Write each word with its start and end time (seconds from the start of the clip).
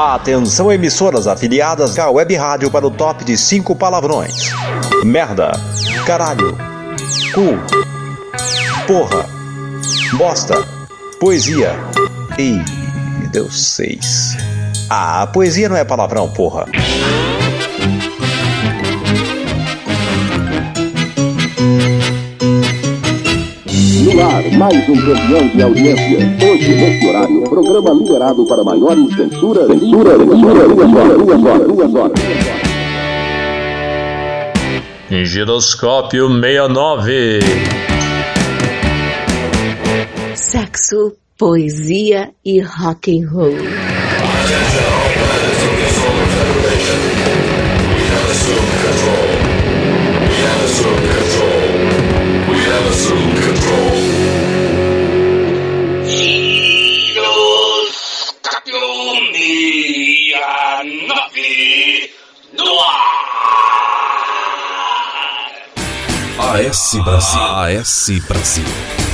Atenção 0.00 0.70
emissoras 0.70 1.26
afiliadas 1.26 1.98
à 1.98 2.08
Web 2.08 2.32
Rádio 2.36 2.70
para 2.70 2.86
o 2.86 2.90
top 2.90 3.24
de 3.24 3.36
5 3.36 3.74
palavrões. 3.74 4.52
Merda, 5.04 5.50
caralho, 6.06 6.56
cu, 7.34 7.58
porra, 8.86 9.26
bosta, 10.16 10.54
poesia 11.18 11.74
e 12.38 12.62
deu 13.32 13.50
6. 13.50 14.36
Ah, 14.88 15.26
poesia 15.32 15.68
não 15.68 15.76
é 15.76 15.84
palavrão, 15.84 16.28
porra. 16.30 16.66
No 23.98 24.22
ar, 24.22 24.44
mais 24.56 24.88
um 24.88 24.94
campeão 24.94 25.48
de 25.48 25.62
audiência. 25.62 26.18
Hoje, 26.48 26.74
neste 26.74 27.06
horário, 27.08 27.42
programa 27.42 27.92
liberado 27.94 28.46
para 28.46 28.62
maiores 28.62 29.12
censura, 29.16 29.66
censura, 29.66 30.16
censura, 30.18 30.68
duas 30.68 30.94
horas, 30.94 31.18
duas 31.18 31.44
horas, 31.44 31.66
duas 31.66 31.94
horas. 31.94 32.18
Giroscópio 35.10 36.28
69. 36.28 37.40
Sexo, 40.36 41.14
poesia 41.36 42.30
e 42.44 42.60
rock 42.60 43.18
and 43.18 43.28
roll. 43.28 43.87
AS 66.58 66.98
Brasil. 67.04 67.40
AS 67.40 68.10
Brasil. 68.26 69.07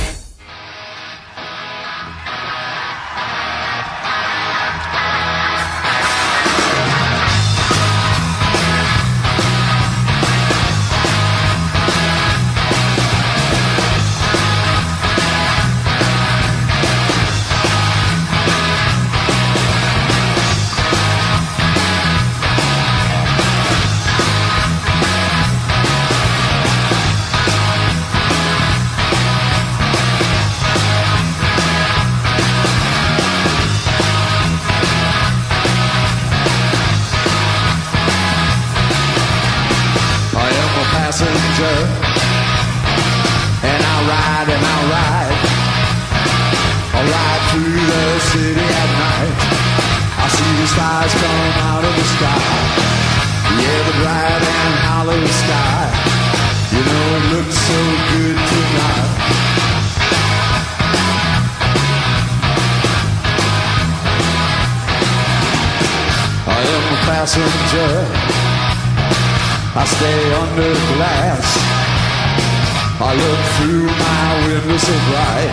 Window 74.75 74.99
bright. 75.07 75.51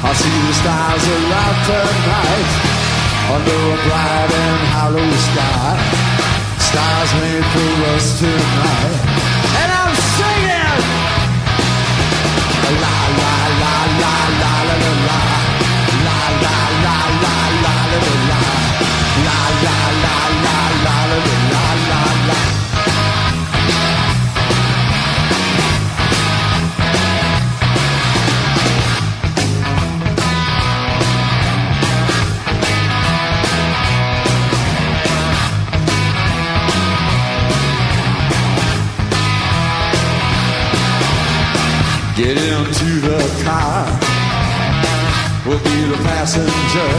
I 0.00 0.12
see 0.16 0.38
the 0.46 0.54
stars 0.56 1.04
around 1.04 1.56
tonight. 1.68 2.50
Under 3.34 3.60
a 3.60 3.78
bright 3.84 4.32
and 4.44 4.60
hollow 4.72 5.10
sky. 5.28 5.76
Stars 6.68 7.10
made 7.20 7.46
for 7.52 7.72
us 7.92 8.06
tonight. 8.18 8.96
And 9.60 9.70
I'm 9.80 9.94
singing! 10.16 10.80
La 12.84 12.98
la 13.20 13.34
la 13.62 13.76
la 13.76 13.76
la. 14.00 14.16
La 14.28 14.56
la 14.58 14.74
la 14.74 14.96
la 14.98 15.26
la 16.78 16.96
la 16.96 16.96
la 16.96 17.28
la. 17.28 18.28
La 18.28 18.37
We'll 45.48 45.64
be 45.64 45.80
the 45.88 45.96
passenger. 46.04 46.90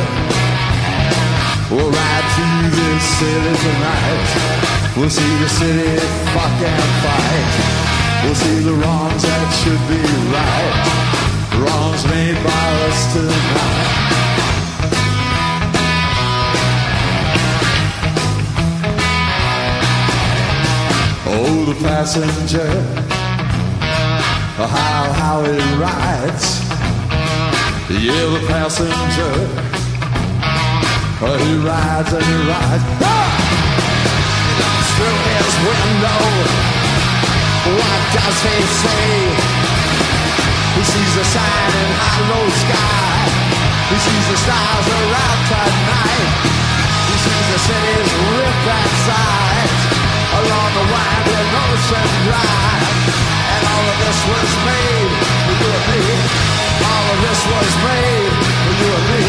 We'll 1.69 1.91
ride 1.91 2.27
through 2.33 2.69
this 2.73 3.03
city 3.21 3.53
tonight. 3.61 4.29
We'll 4.97 5.11
see 5.11 5.37
the 5.37 5.49
city 5.49 5.99
fuck 6.33 6.57
and 6.57 6.89
fight. 7.05 7.53
We'll 8.23 8.33
see 8.33 8.59
the 8.63 8.73
wrongs 8.73 9.21
that 9.21 9.49
should 9.61 9.83
be 9.85 10.01
right. 10.33 10.75
Wrongs 11.61 12.03
made 12.09 12.41
by 12.43 12.65
us 12.89 13.13
tonight. 13.13 14.09
Oh, 21.37 21.65
the 21.69 21.75
passenger 21.87 22.69
how 24.57 25.13
how 25.13 25.43
it 25.43 25.61
rides. 25.77 26.58
Yeah, 27.89 28.13
the 28.13 28.45
passenger, 28.45 29.33
he 31.41 31.53
rides 31.57 32.13
and 32.13 32.21
he 32.21 32.37
rides. 32.45 32.85
Ah! 33.01 33.33
Through 34.93 35.19
his 35.33 35.49
window. 35.65 36.21
What 37.65 38.01
does 38.13 38.37
he 38.45 38.57
see? 38.77 39.33
He 40.77 40.83
sees 40.85 41.13
a 41.17 41.25
sign 41.33 41.71
in 41.81 41.89
hollow 41.97 42.45
sky. 42.61 43.25
He 43.89 43.97
sees 43.97 44.25
the 44.29 44.37
stars 44.37 44.87
around 44.93 45.78
this 57.39 57.51
was 57.53 57.75
made 57.87 58.33
for 58.63 58.73
you 58.83 58.89
and 58.99 59.05
me. 59.11 59.23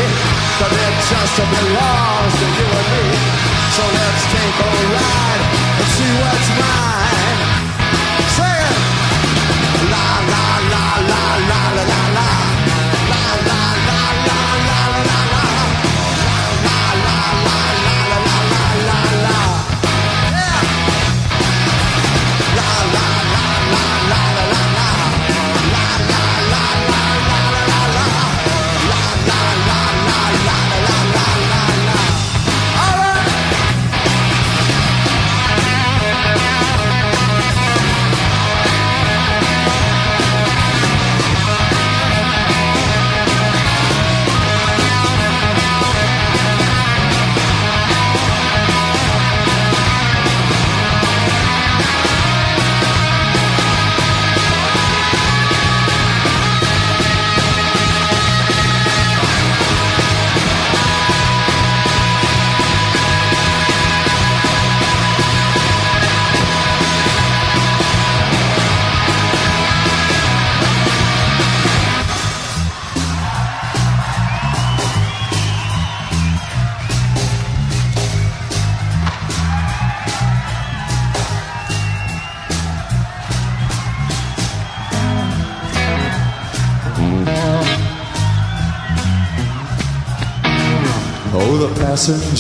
But 0.58 0.72
it 0.72 0.94
just 1.06 1.36
belongs 1.38 2.34
to 2.40 2.46
you 2.58 2.66
and 2.66 2.88
me. 2.90 3.06
So 3.76 3.82
let's 3.86 4.24
take 4.34 4.56
a 4.58 4.70
ride 4.94 5.42
and 5.78 5.88
see 5.94 6.12
what's 6.18 6.48
mine. 6.58 7.49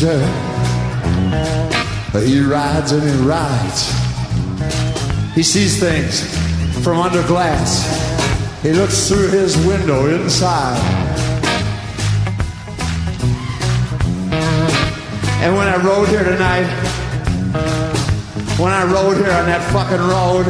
Passenger, 0.00 0.20
he 2.26 2.40
rides 2.40 2.92
and 2.92 3.02
he 3.02 3.16
rides. 3.26 3.92
He 5.34 5.42
sees 5.42 5.78
things 5.78 6.22
from 6.82 6.98
under 6.98 7.26
glass. 7.26 7.84
He 8.62 8.72
looks 8.72 9.08
through 9.08 9.28
his 9.28 9.56
window 9.66 10.06
inside. 10.14 10.80
And 15.42 15.56
when 15.56 15.68
I 15.68 15.82
rode 15.82 16.08
here 16.08 16.24
tonight, 16.24 16.66
when 18.58 18.72
I 18.72 18.84
rode 18.84 19.16
here 19.16 19.32
on 19.32 19.46
that 19.46 19.62
fucking 19.72 19.98
road, 19.98 20.46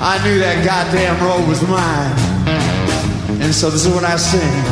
I 0.00 0.20
knew 0.24 0.38
that 0.38 0.64
goddamn 0.64 1.20
road 1.24 1.48
was 1.48 1.62
mine. 1.68 3.40
And 3.42 3.52
so 3.52 3.70
this 3.70 3.84
is 3.86 3.92
what 3.92 4.04
I 4.04 4.16
sing. 4.16 4.71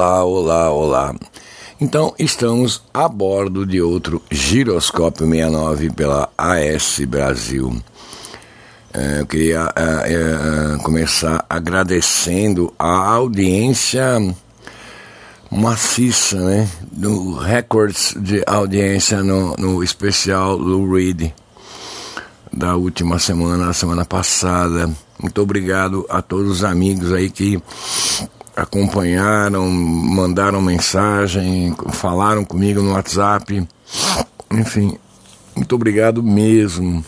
Olá, 0.00 0.24
olá, 0.24 0.70
olá. 0.70 1.14
Então, 1.78 2.14
estamos 2.18 2.82
a 2.94 3.06
bordo 3.06 3.66
de 3.66 3.82
outro 3.82 4.22
Giroscópio 4.30 5.26
69 5.28 5.90
pela 5.90 6.30
AS 6.38 7.00
Brasil. 7.06 7.82
É, 8.94 9.20
eu 9.20 9.26
queria 9.26 9.70
é, 9.76 10.10
é, 10.10 10.82
começar 10.82 11.44
agradecendo 11.50 12.72
a 12.78 13.12
audiência 13.12 14.02
maciça, 15.50 16.36
né? 16.36 16.66
Do 16.90 17.34
recordes 17.34 18.14
de 18.18 18.42
audiência 18.46 19.22
no, 19.22 19.54
no 19.56 19.84
especial 19.84 20.56
Lou 20.56 20.94
Reed 20.94 21.30
da 22.50 22.74
última 22.74 23.18
semana, 23.18 23.68
a 23.68 23.74
semana 23.74 24.06
passada. 24.06 24.90
Muito 25.22 25.42
obrigado 25.42 26.06
a 26.08 26.22
todos 26.22 26.50
os 26.50 26.64
amigos 26.64 27.12
aí 27.12 27.28
que 27.28 27.62
acompanharam, 28.56 29.68
mandaram 29.70 30.60
mensagem, 30.62 31.74
falaram 31.92 32.44
comigo 32.44 32.82
no 32.82 32.92
WhatsApp. 32.92 33.66
Enfim, 34.50 34.96
muito 35.54 35.74
obrigado 35.74 36.22
mesmo. 36.22 37.04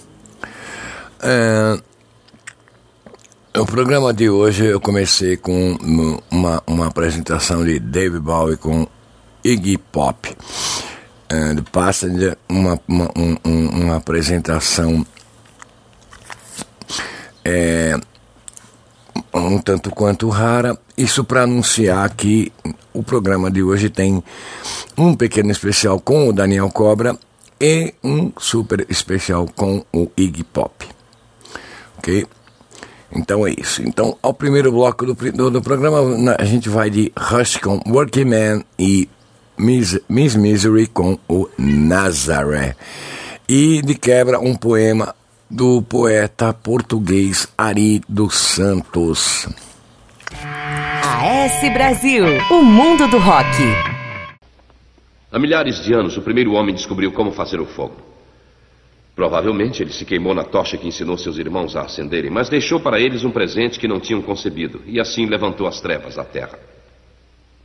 É, 1.21 1.79
o 3.59 3.67
programa 3.67 4.13
de 4.13 4.29
hoje 4.31 4.65
eu 4.67 4.81
comecei 4.81 5.37
com 5.37 5.77
uma, 6.31 6.63
uma 6.67 6.87
apresentação 6.87 7.65
de 7.65 7.79
David 7.79 8.21
Bowie 8.21 8.57
com 8.57 8.87
Iggy 9.45 9.79
Pop. 9.79 10.37
É, 11.29 11.55
de 11.55 11.63
Passenger, 11.63 12.37
uma, 12.49 12.79
uma, 12.87 13.11
um- 13.17 13.37
um- 13.45 13.69
uma 13.85 13.97
apresentação 13.97 15.07
é, 17.45 17.99
um 19.53 19.59
tanto 19.59 19.91
quanto 19.91 20.29
rara. 20.29 20.77
Isso 20.97 21.25
para 21.25 21.43
anunciar 21.43 22.09
que 22.15 22.53
o 22.93 23.03
programa 23.03 23.51
de 23.51 23.63
hoje 23.63 23.91
tem 23.91 24.23
um 24.97 25.15
pequeno 25.15 25.51
especial 25.51 26.01
com 26.01 26.29
o 26.29 26.33
Daniel 26.33 26.71
Cobra 26.71 27.17
e 27.61 27.95
um 28.03 28.33
super 28.39 28.87
especial 28.89 29.47
com 29.55 29.85
o 29.93 30.11
Iggy 30.17 30.45
Pop. 30.45 30.87
Ok? 31.99 32.27
Então 33.15 33.47
é 33.47 33.55
isso. 33.57 33.83
Então, 33.83 34.17
ao 34.23 34.33
primeiro 34.33 34.73
bloco 34.73 35.07
do, 35.07 35.15
do, 35.15 35.51
do 35.51 35.63
programa, 35.63 35.99
a 36.39 36.45
gente 36.45 36.69
vai 36.69 36.89
de 36.89 37.13
Rush 37.17 37.59
com 37.59 37.81
Working 37.87 38.25
Man 38.25 38.65
e 38.79 39.09
Miss, 39.57 40.01
Miss 40.09 40.35
Misery 40.35 40.87
com 40.87 41.19
o 41.29 41.49
Nazaré. 41.59 42.75
E 43.49 43.83
de 43.83 43.95
quebra, 43.95 44.41
um 44.41 44.55
poema 44.55 45.15
do 45.55 45.83
poeta 45.83 46.55
português 46.55 47.47
Ari 47.59 48.01
dos 48.09 48.35
Santos. 48.35 49.47
AS 50.33 51.73
Brasil, 51.75 52.25
o 52.51 52.63
mundo 52.63 53.07
do 53.07 53.19
rock. 53.19 53.59
Há 55.31 55.39
milhares 55.39 55.85
de 55.85 55.93
anos, 55.93 56.17
o 56.17 56.23
primeiro 56.23 56.53
homem 56.53 56.75
descobriu 56.75 57.13
como 57.13 57.33
fazer 57.33 57.61
o 57.61 57.67
fogo. 57.67 57.97
Provavelmente 59.15 59.83
ele 59.83 59.93
se 59.93 60.07
queimou 60.07 60.35
na 60.35 60.43
tocha 60.43 60.79
que 60.79 60.89
ensinou 60.89 61.19
seus 61.19 61.37
irmãos 61.37 61.77
a 61.77 61.83
acenderem, 61.83 62.31
mas 62.31 62.49
deixou 62.49 62.81
para 62.81 62.99
eles 62.99 63.23
um 63.23 63.31
presente 63.31 63.79
que 63.79 63.87
não 63.87 64.01
tinham 64.01 64.23
concebido, 64.23 64.81
e 64.87 64.99
assim 64.99 65.27
levantou 65.27 65.67
as 65.67 65.83
trevas 65.83 66.17
da 66.17 66.25
terra. 66.25 66.59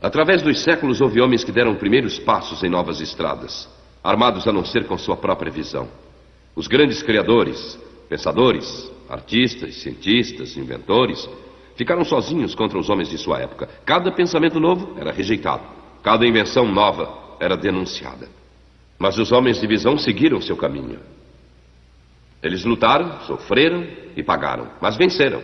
Através 0.02 0.42
dos 0.42 0.62
séculos, 0.62 1.00
houve 1.00 1.22
homens 1.22 1.42
que 1.42 1.52
deram 1.52 1.74
primeiros 1.74 2.18
passos 2.18 2.62
em 2.62 2.68
novas 2.68 3.00
estradas, 3.00 3.66
armados 4.04 4.46
a 4.46 4.52
não 4.52 4.62
ser 4.62 4.86
com 4.86 4.98
sua 4.98 5.16
própria 5.16 5.50
visão. 5.50 5.88
Os 6.58 6.66
grandes 6.66 7.04
criadores, 7.04 7.78
pensadores, 8.08 8.90
artistas, 9.08 9.76
cientistas, 9.76 10.56
inventores, 10.56 11.30
ficaram 11.76 12.04
sozinhos 12.04 12.52
contra 12.52 12.76
os 12.76 12.90
homens 12.90 13.08
de 13.08 13.16
sua 13.16 13.38
época. 13.38 13.68
Cada 13.86 14.10
pensamento 14.10 14.58
novo 14.58 14.98
era 14.98 15.12
rejeitado, 15.12 15.62
cada 16.02 16.26
invenção 16.26 16.66
nova 16.66 17.36
era 17.38 17.56
denunciada. 17.56 18.28
Mas 18.98 19.16
os 19.18 19.30
homens 19.30 19.60
de 19.60 19.68
visão 19.68 19.96
seguiram 19.96 20.40
seu 20.40 20.56
caminho. 20.56 20.98
Eles 22.42 22.64
lutaram, 22.64 23.20
sofreram 23.20 23.86
e 24.16 24.22
pagaram, 24.24 24.66
mas 24.80 24.96
venceram. 24.96 25.40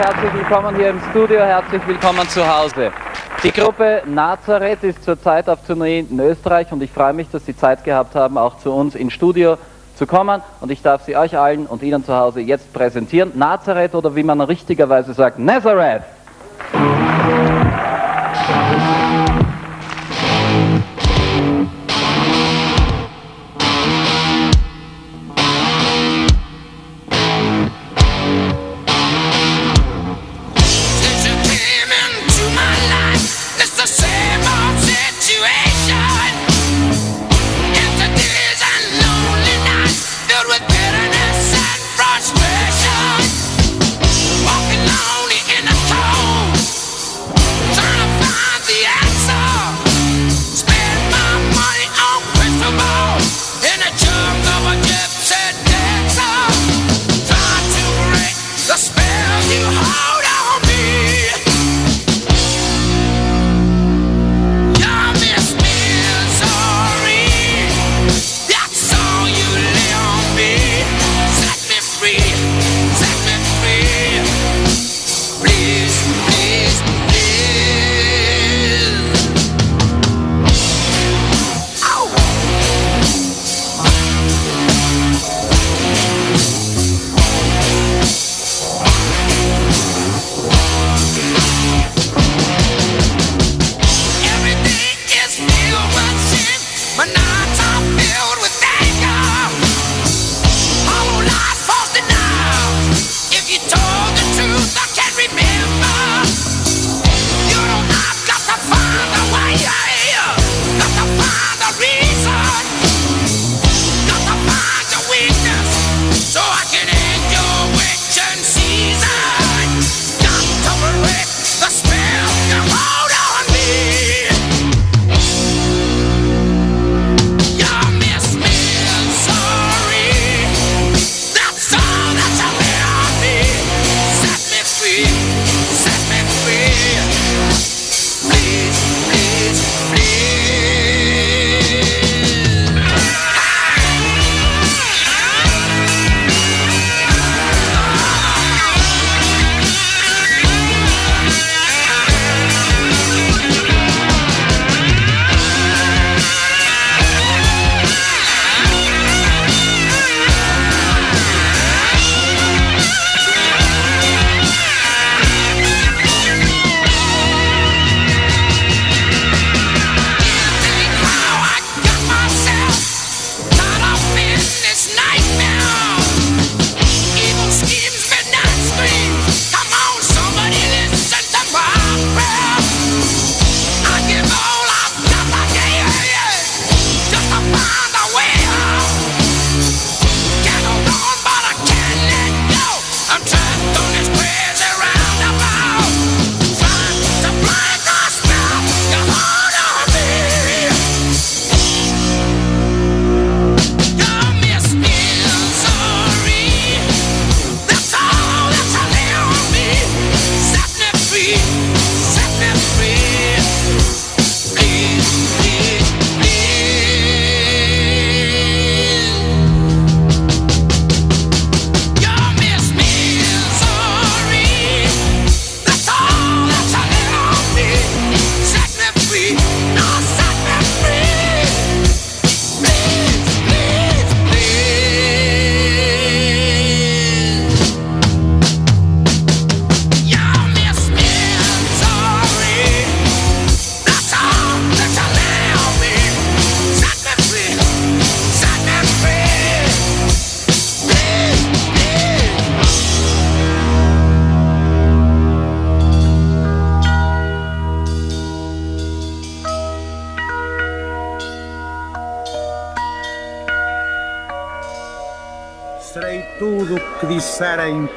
herzlich 0.00 0.32
willkommen 0.32 0.74
hier 0.76 0.88
im 0.88 1.00
Studio, 1.10 1.40
herzlich 1.40 1.86
willkommen 1.86 2.26
zu 2.30 2.46
Hause. 2.46 2.90
Die 3.42 3.52
Gruppe 3.52 4.00
Nazareth 4.06 4.82
ist 4.82 5.04
zurzeit 5.04 5.46
auf 5.46 5.58
Tournee 5.66 6.00
in 6.00 6.18
Österreich 6.18 6.72
und 6.72 6.82
ich 6.82 6.90
freue 6.90 7.12
mich, 7.12 7.28
dass 7.30 7.44
Sie 7.44 7.54
Zeit 7.54 7.84
gehabt 7.84 8.14
haben, 8.14 8.38
auch 8.38 8.56
zu 8.58 8.72
uns 8.72 8.94
ins 8.94 9.12
Studio 9.12 9.58
zu 9.96 10.06
kommen. 10.06 10.40
Und 10.62 10.72
ich 10.72 10.80
darf 10.80 11.04
sie 11.04 11.18
euch 11.18 11.36
allen 11.36 11.66
und 11.66 11.82
Ihnen 11.82 12.02
zu 12.02 12.16
Hause 12.16 12.40
jetzt 12.40 12.72
präsentieren. 12.72 13.32
Nazareth 13.34 13.94
oder 13.94 14.16
wie 14.16 14.22
man 14.22 14.40
richtigerweise 14.40 15.12
sagt, 15.12 15.38
Nazareth. 15.38 16.02
Applaus 16.72 19.39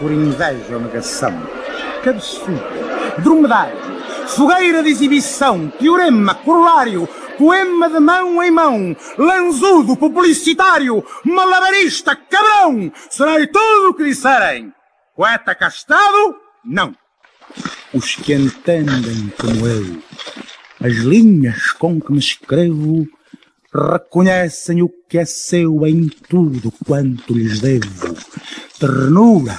por 0.03 0.11
inveja 0.11 0.75
ou 0.75 0.81
negação. 0.81 1.31
Cabeçudo, 2.03 2.61
dromedário, 3.19 3.77
fogueira 4.27 4.83
de 4.83 4.89
exibição, 4.89 5.69
teorema, 5.79 6.35
corolário, 6.35 7.07
poema 7.37 7.89
de 7.89 8.01
mão 8.01 8.43
em 8.43 8.51
mão, 8.51 8.97
lanzudo, 9.17 9.95
publicitário, 9.95 11.05
malabarista, 11.23 12.17
cabrão, 12.17 12.91
serei 13.09 13.47
tudo 13.47 13.91
o 13.91 13.93
que 13.93 14.03
disserem. 14.03 14.73
Poeta 15.15 15.55
castado, 15.55 16.35
não. 16.65 16.93
Os 17.93 18.15
que 18.17 18.33
entendem 18.33 19.31
como 19.39 19.65
eu, 19.65 20.03
as 20.81 20.95
linhas 20.97 21.71
com 21.71 22.01
que 22.01 22.11
me 22.11 22.19
escrevo, 22.19 23.07
reconhecem 23.73 24.81
o 24.81 24.89
que 25.09 25.17
é 25.17 25.23
seu 25.23 25.87
em 25.87 26.09
tudo 26.09 26.73
quanto 26.85 27.33
lhes 27.33 27.61
devo. 27.61 28.15
Ternura, 28.79 29.57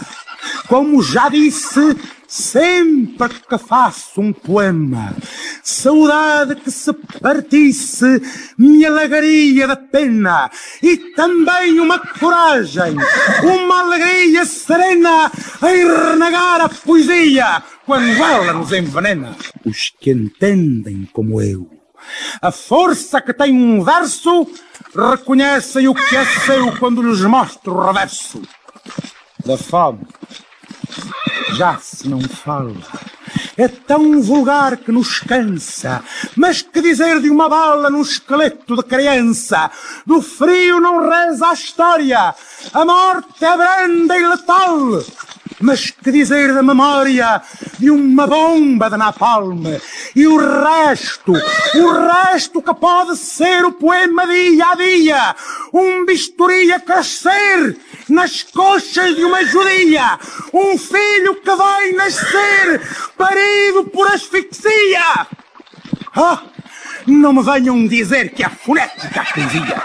como 0.68 1.02
já 1.02 1.28
disse, 1.28 1.96
sempre 2.26 3.28
que 3.28 3.58
faço 3.58 4.20
um 4.20 4.32
poema, 4.32 5.14
saudade 5.62 6.56
que 6.56 6.70
se 6.70 6.92
partisse 7.20 8.22
me 8.56 8.84
alegaria 8.84 9.68
da 9.68 9.76
pena 9.76 10.50
e 10.82 10.96
também 11.14 11.78
uma 11.78 11.98
coragem, 11.98 12.96
uma 13.42 13.80
alegria 13.82 14.46
serena 14.46 15.30
em 15.62 15.86
renegar 15.86 16.62
a 16.62 16.68
poesia 16.68 17.62
quando 17.84 18.10
ela 18.22 18.54
nos 18.54 18.72
envenena. 18.72 19.36
Os 19.66 19.92
que 20.00 20.12
entendem 20.12 21.06
como 21.12 21.42
eu, 21.42 21.70
a 22.40 22.50
força 22.50 23.20
que 23.20 23.34
tem 23.34 23.52
um 23.52 23.84
verso, 23.84 24.48
reconhecem 24.94 25.88
o 25.88 25.94
que 25.94 26.16
é 26.16 26.24
seu 26.24 26.74
quando 26.78 27.02
lhes 27.02 27.20
mostro 27.20 27.74
o 27.74 27.86
reverso 27.86 28.40
da 29.44 29.58
fome 29.58 30.00
já 31.54 31.78
se 31.78 32.08
não 32.08 32.20
fala. 32.20 32.74
É 33.56 33.68
tão 33.68 34.20
vulgar 34.20 34.76
que 34.76 34.90
nos 34.90 35.20
cansa. 35.20 36.02
Mas 36.36 36.62
que 36.62 36.80
dizer 36.80 37.20
de 37.20 37.30
uma 37.30 37.48
bala 37.48 37.88
num 37.88 38.02
esqueleto 38.02 38.76
de 38.76 38.82
criança? 38.82 39.70
Do 40.04 40.20
frio 40.20 40.80
não 40.80 41.08
reza 41.08 41.48
a 41.48 41.52
história. 41.52 42.34
A 42.72 42.84
morte 42.84 43.44
é 43.44 43.56
branda 43.56 44.16
e 44.18 44.26
letal. 44.26 45.02
Mas 45.60 45.90
que 45.90 46.10
dizer 46.10 46.52
da 46.52 46.62
memória 46.62 47.40
de 47.78 47.90
uma 47.90 48.26
bomba 48.26 48.90
de 48.90 48.96
napalm? 48.96 49.62
E 50.14 50.26
o 50.26 50.36
resto, 50.36 51.32
o 51.32 51.92
resto 51.92 52.60
que 52.60 52.74
pode 52.74 53.16
ser 53.16 53.64
o 53.64 53.72
poema 53.72 54.26
dia 54.26 54.66
a 54.66 54.74
dia, 54.74 55.36
um 55.72 56.04
bisturi 56.04 56.72
a 56.72 56.80
crescer 56.80 57.76
nas 58.08 58.42
coxas 58.42 59.14
de 59.14 59.24
uma 59.24 59.44
judia, 59.44 60.18
um 60.52 60.76
filho 60.76 61.36
que 61.36 61.54
vai 61.54 61.92
nascer 61.92 62.80
parido 63.16 63.84
por 63.84 64.08
asfixia. 64.08 65.26
Ah, 66.16 66.42
não 67.06 67.32
me 67.32 67.42
venham 67.42 67.86
dizer 67.86 68.30
que 68.30 68.42
é 68.42 68.48
fonética 68.48 69.20
a 69.20 69.32
poesia. 69.32 69.82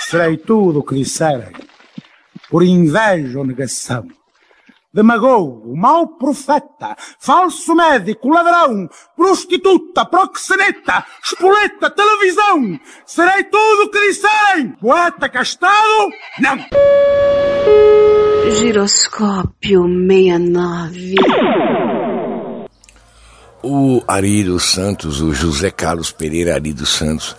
Serei 0.00 0.36
tudo 0.36 0.80
o 0.80 0.82
que 0.82 0.94
disserem, 0.94 1.52
por 2.48 2.62
inveja 2.62 3.38
ou 3.38 3.44
negação 3.44 4.08
demagogo, 4.94 5.76
mau 5.76 6.06
profeta, 6.06 6.96
falso 7.18 7.74
médico, 7.74 8.28
ladrão, 8.28 8.88
prostituta, 9.16 10.06
proxeneta, 10.06 11.04
espoleta, 11.22 11.90
televisão. 11.90 12.78
Serei 13.04 13.42
tudo 13.44 13.82
o 13.82 13.90
que 13.90 14.00
disserem. 14.06 14.68
Poeta 14.80 15.28
castrado? 15.28 16.10
Não. 16.38 16.58
Giroscópio 18.52 19.82
69. 19.82 21.16
O 23.64 24.00
Ari 24.06 24.44
dos 24.44 24.62
Santos, 24.62 25.20
o 25.20 25.34
José 25.34 25.70
Carlos 25.72 26.12
Pereira 26.12 26.54
Ari 26.54 26.72
dos 26.72 26.90
Santos, 26.90 27.34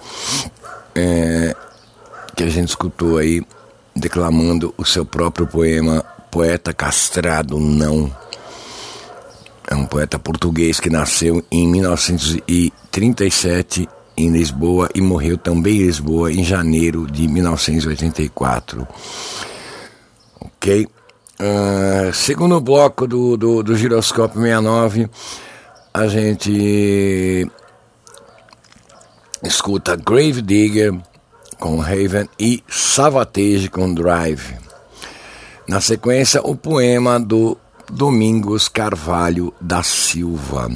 é, 0.93 1.55
que 2.35 2.43
a 2.43 2.49
gente 2.49 2.69
escutou 2.69 3.17
aí 3.17 3.41
declamando 3.95 4.73
o 4.77 4.83
seu 4.83 5.05
próprio 5.05 5.47
poema 5.47 6.03
Poeta 6.35 6.73
Castrado 6.73 7.57
Não. 7.57 8.13
É 9.65 9.73
um 9.73 9.85
poeta 9.85 10.19
português 10.19 10.81
que 10.81 10.89
nasceu 10.89 11.41
em 11.49 11.65
1937 11.65 13.87
em 14.17 14.31
Lisboa 14.31 14.89
e 14.93 14.99
morreu 14.99 15.37
também 15.37 15.77
em 15.77 15.85
Lisboa 15.85 16.33
em 16.33 16.43
janeiro 16.43 17.09
de 17.09 17.25
1984. 17.29 18.85
Ok? 20.41 20.89
Uh, 21.39 22.13
segundo 22.13 22.59
bloco 22.59 23.07
do, 23.07 23.37
do, 23.37 23.63
do 23.63 23.77
Giroscópio 23.77 24.41
69, 24.41 25.09
a 25.93 26.05
gente 26.05 27.49
escuta 29.41 29.95
Grave 29.95 30.41
Digger 30.41 30.93
com 31.57 31.79
Raven 31.79 32.27
e 32.37 32.61
Savatage 32.67 33.69
com 33.69 33.93
Drive. 33.93 34.65
Na 35.67 35.81
sequência, 35.81 36.41
o 36.43 36.55
poema 36.55 37.19
do 37.19 37.57
Domingos 37.89 38.69
Carvalho 38.69 39.51
da 39.59 39.81
Silva, 39.81 40.69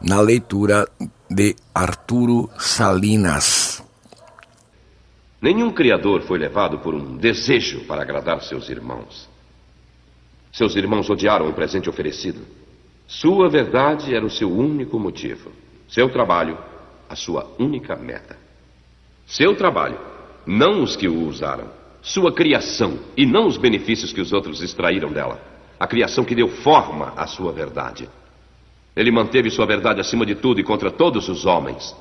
na 0.00 0.20
leitura 0.20 0.86
de 1.28 1.56
Arturo 1.74 2.48
Salinas. 2.56 3.82
Nenhum 5.40 5.72
criador 5.72 6.22
foi 6.22 6.38
levado 6.38 6.78
por 6.78 6.94
um 6.94 7.16
desejo 7.16 7.84
para 7.84 8.02
agradar 8.02 8.40
seus 8.42 8.68
irmãos. 8.68 9.28
Seus 10.52 10.76
irmãos 10.76 11.10
odiaram 11.10 11.48
o 11.48 11.52
presente 11.52 11.90
oferecido. 11.90 12.46
Sua 13.08 13.50
verdade 13.50 14.14
era 14.14 14.24
o 14.24 14.30
seu 14.30 14.56
único 14.56 15.00
motivo. 15.00 15.50
Seu 15.88 16.08
trabalho, 16.12 16.56
a 17.08 17.16
sua 17.16 17.50
única 17.58 17.96
meta. 17.96 18.38
Seu 19.26 19.56
trabalho, 19.56 19.98
não 20.46 20.84
os 20.84 20.94
que 20.94 21.08
o 21.08 21.26
usaram 21.26 21.81
sua 22.02 22.32
criação 22.32 22.98
e 23.16 23.24
não 23.24 23.46
os 23.46 23.56
benefícios 23.56 24.12
que 24.12 24.20
os 24.20 24.32
outros 24.32 24.60
extraíram 24.60 25.12
dela. 25.12 25.40
A 25.78 25.86
criação 25.86 26.24
que 26.24 26.34
deu 26.34 26.48
forma 26.48 27.12
à 27.16 27.26
sua 27.26 27.52
verdade. 27.52 28.08
Ele 28.94 29.10
manteve 29.10 29.50
sua 29.50 29.64
verdade 29.64 30.00
acima 30.00 30.26
de 30.26 30.34
tudo 30.34 30.60
e 30.60 30.64
contra 30.64 30.90
todos 30.90 31.28
os 31.28 31.46
homens. 31.46 31.96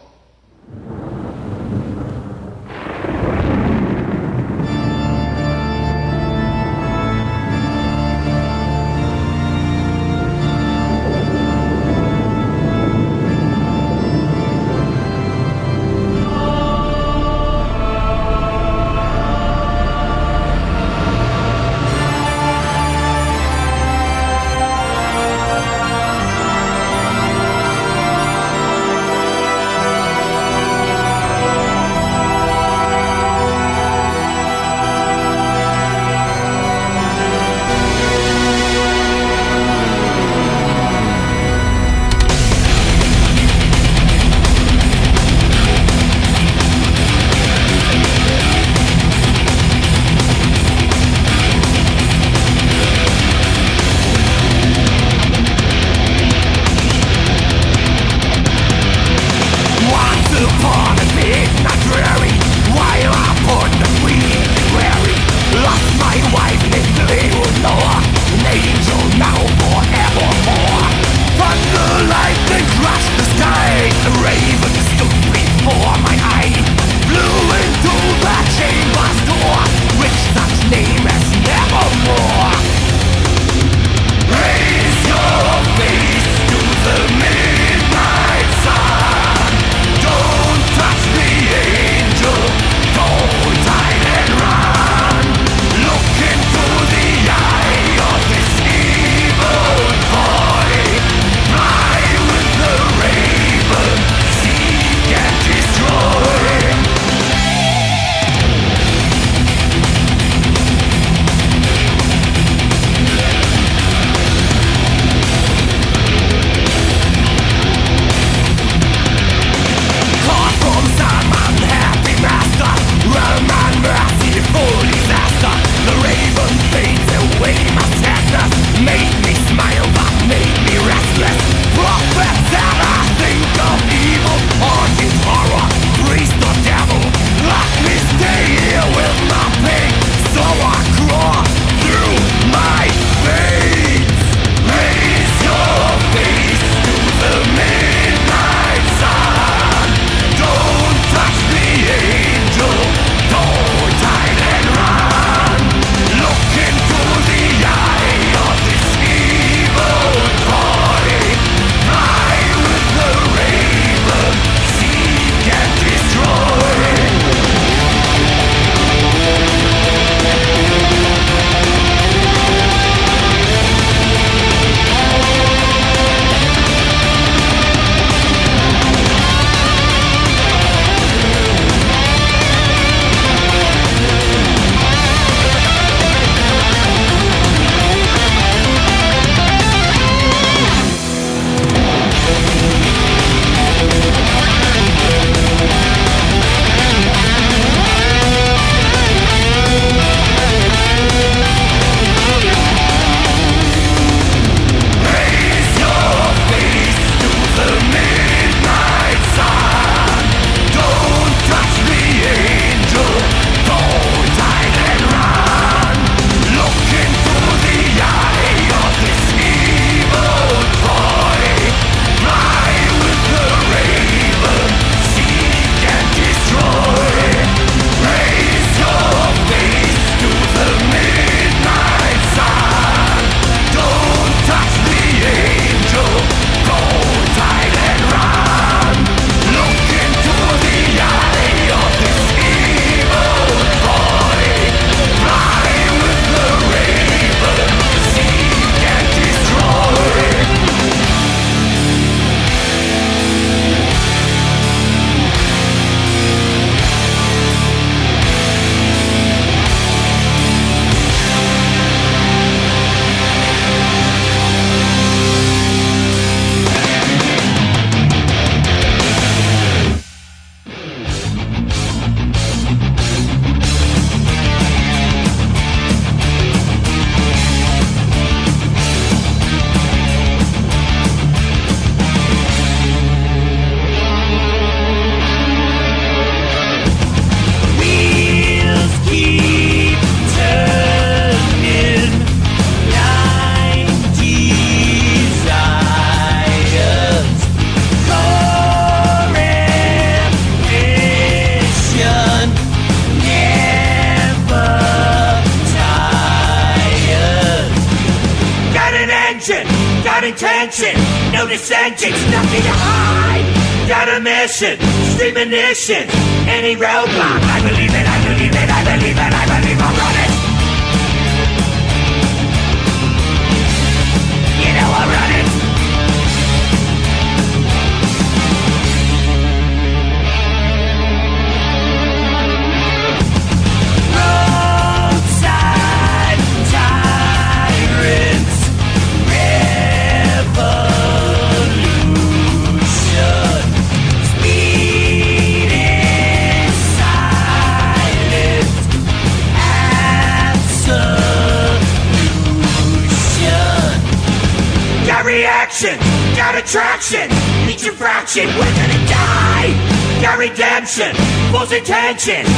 Attention, 362.11 362.50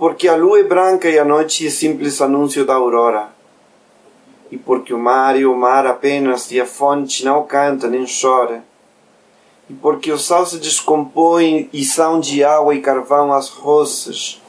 Porque 0.00 0.26
a 0.28 0.34
lua 0.34 0.60
é 0.60 0.62
branca 0.62 1.10
e 1.10 1.18
a 1.18 1.24
noite 1.26 1.66
é 1.66 1.68
simples 1.68 2.22
anúncio 2.22 2.64
da 2.64 2.72
aurora. 2.72 3.28
E 4.50 4.56
porque 4.56 4.94
o 4.94 4.98
mar 4.98 5.38
é 5.38 5.44
o 5.44 5.54
mar 5.54 5.86
apenas 5.86 6.50
e 6.50 6.58
a 6.58 6.64
fonte 6.64 7.22
não 7.22 7.42
canta 7.42 7.86
nem 7.86 8.06
chora. 8.06 8.64
E 9.68 9.74
porque 9.74 10.10
o 10.10 10.16
sal 10.18 10.46
se 10.46 10.56
descompõe 10.56 11.68
e 11.70 11.84
são 11.84 12.18
de 12.18 12.42
água 12.42 12.74
e 12.74 12.80
carvão 12.80 13.30
as 13.30 13.50
roças. 13.50 14.40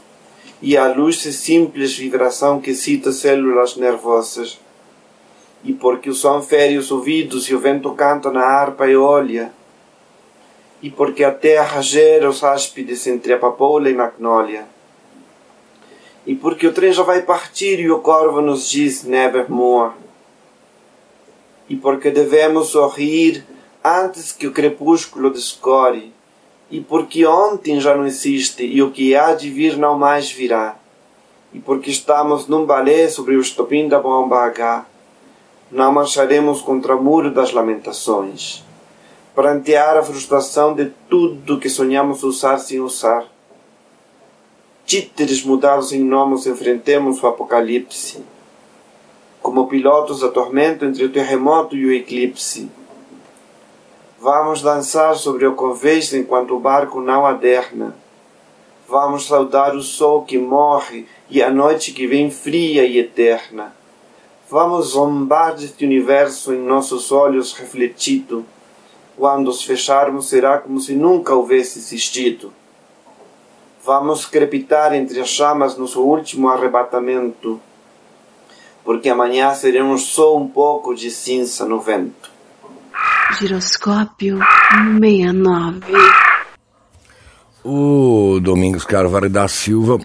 E 0.61 0.77
a 0.77 0.87
luz 0.87 1.27
é 1.27 1.33
simples 1.33 1.97
vibração 1.97 2.61
que 2.61 2.73
cita 2.73 3.11
células 3.11 3.75
nervosas. 3.75 4.57
E 5.65 5.73
porque 5.73 6.09
o 6.09 6.15
som 6.15 6.41
fere 6.41 6.77
os 6.77 6.91
ouvidos 6.91 7.49
e 7.49 7.53
o 7.53 7.59
vento 7.59 7.91
canta 7.91 8.31
na 8.31 8.45
harpa 8.45 8.87
eólia 8.87 9.51
e 10.81 10.89
porque 10.89 11.25
a 11.25 11.31
terra 11.33 11.81
gera 11.81 12.29
os 12.29 12.41
áspides 12.41 13.05
entre 13.05 13.33
a 13.33 13.37
papoula 13.37 13.89
e 13.89 13.93
magnólia. 13.93 14.65
E 16.25 16.35
porque 16.35 16.67
o 16.67 16.73
trem 16.73 16.93
já 16.93 17.03
vai 17.03 17.21
partir 17.21 17.79
e 17.79 17.91
o 17.91 17.99
corvo 17.99 18.41
nos 18.41 18.69
diz 18.69 19.03
nevermore. 19.03 19.93
E 21.67 21.75
porque 21.75 22.11
devemos 22.11 22.69
sorrir 22.69 23.45
antes 23.83 24.31
que 24.31 24.47
o 24.47 24.51
crepúsculo 24.51 25.31
descore. 25.31 26.13
E 26.69 26.79
porque 26.79 27.25
ontem 27.25 27.79
já 27.79 27.95
não 27.95 28.05
existe 28.05 28.63
e 28.65 28.81
o 28.81 28.91
que 28.91 29.15
há 29.15 29.33
de 29.33 29.49
vir 29.49 29.77
não 29.77 29.97
mais 29.97 30.31
virá. 30.31 30.75
E 31.53 31.59
porque 31.59 31.89
estamos 31.89 32.47
num 32.47 32.65
balé 32.65 33.09
sobre 33.09 33.35
o 33.35 33.41
estopim 33.41 33.89
da 33.89 33.99
bomba 33.99 34.45
H, 34.45 34.85
não 35.69 35.91
marcharemos 35.91 36.61
contra 36.61 36.95
o 36.95 37.03
muro 37.03 37.29
das 37.31 37.51
lamentações 37.51 38.63
prantear 39.35 39.97
a 39.97 40.03
frustração 40.03 40.73
de 40.73 40.91
tudo 41.09 41.59
que 41.59 41.69
sonhamos 41.69 42.23
usar 42.23 42.57
sem 42.57 42.79
usar. 42.79 43.25
Títeres 44.91 45.41
mudados 45.41 45.93
em 45.93 46.03
nomes 46.03 46.45
enfrentemos 46.45 47.23
o 47.23 47.27
apocalipse. 47.27 48.21
Como 49.41 49.69
pilotos 49.69 50.21
a 50.21 50.27
tormento 50.27 50.83
entre 50.83 51.05
o 51.05 51.09
terremoto 51.09 51.77
e 51.77 51.85
o 51.85 51.93
eclipse. 51.93 52.69
Vamos 54.19 54.61
dançar 54.61 55.15
sobre 55.15 55.47
o 55.47 55.55
convés 55.55 56.13
enquanto 56.13 56.57
o 56.57 56.59
barco 56.59 56.99
não 56.99 57.25
aderna. 57.25 57.95
Vamos 58.85 59.27
saudar 59.27 59.77
o 59.77 59.81
sol 59.81 60.25
que 60.25 60.37
morre 60.37 61.07
e 61.29 61.41
a 61.41 61.49
noite 61.49 61.93
que 61.93 62.05
vem 62.05 62.29
fria 62.29 62.83
e 62.83 62.99
eterna. 62.99 63.73
Vamos 64.49 64.87
zombar 64.87 65.55
deste 65.55 65.85
universo 65.85 66.53
em 66.53 66.59
nossos 66.59 67.13
olhos 67.13 67.53
refletido 67.53 68.45
quando 69.17 69.47
os 69.47 69.63
fecharmos, 69.63 70.27
será 70.27 70.57
como 70.57 70.81
se 70.81 70.95
nunca 70.95 71.33
houvesse 71.33 71.79
existido. 71.79 72.51
Vamos 73.83 74.25
crepitar 74.25 74.93
entre 74.93 75.19
as 75.19 75.29
chamas 75.29 75.75
no 75.75 75.87
seu 75.87 76.07
último 76.07 76.49
arrebatamento, 76.49 77.59
porque 78.83 79.09
amanhã 79.09 79.53
seremos 79.55 80.03
só 80.03 80.37
um 80.37 80.47
pouco 80.47 80.93
de 80.93 81.09
cinza 81.09 81.65
no 81.65 81.79
vento. 81.79 82.29
Giroscópio 83.39 84.39
69. 84.99 85.79
O 87.63 88.39
Domingos 88.39 88.85
Carvalho 88.85 89.29
da 89.29 89.47
Silva 89.47 89.99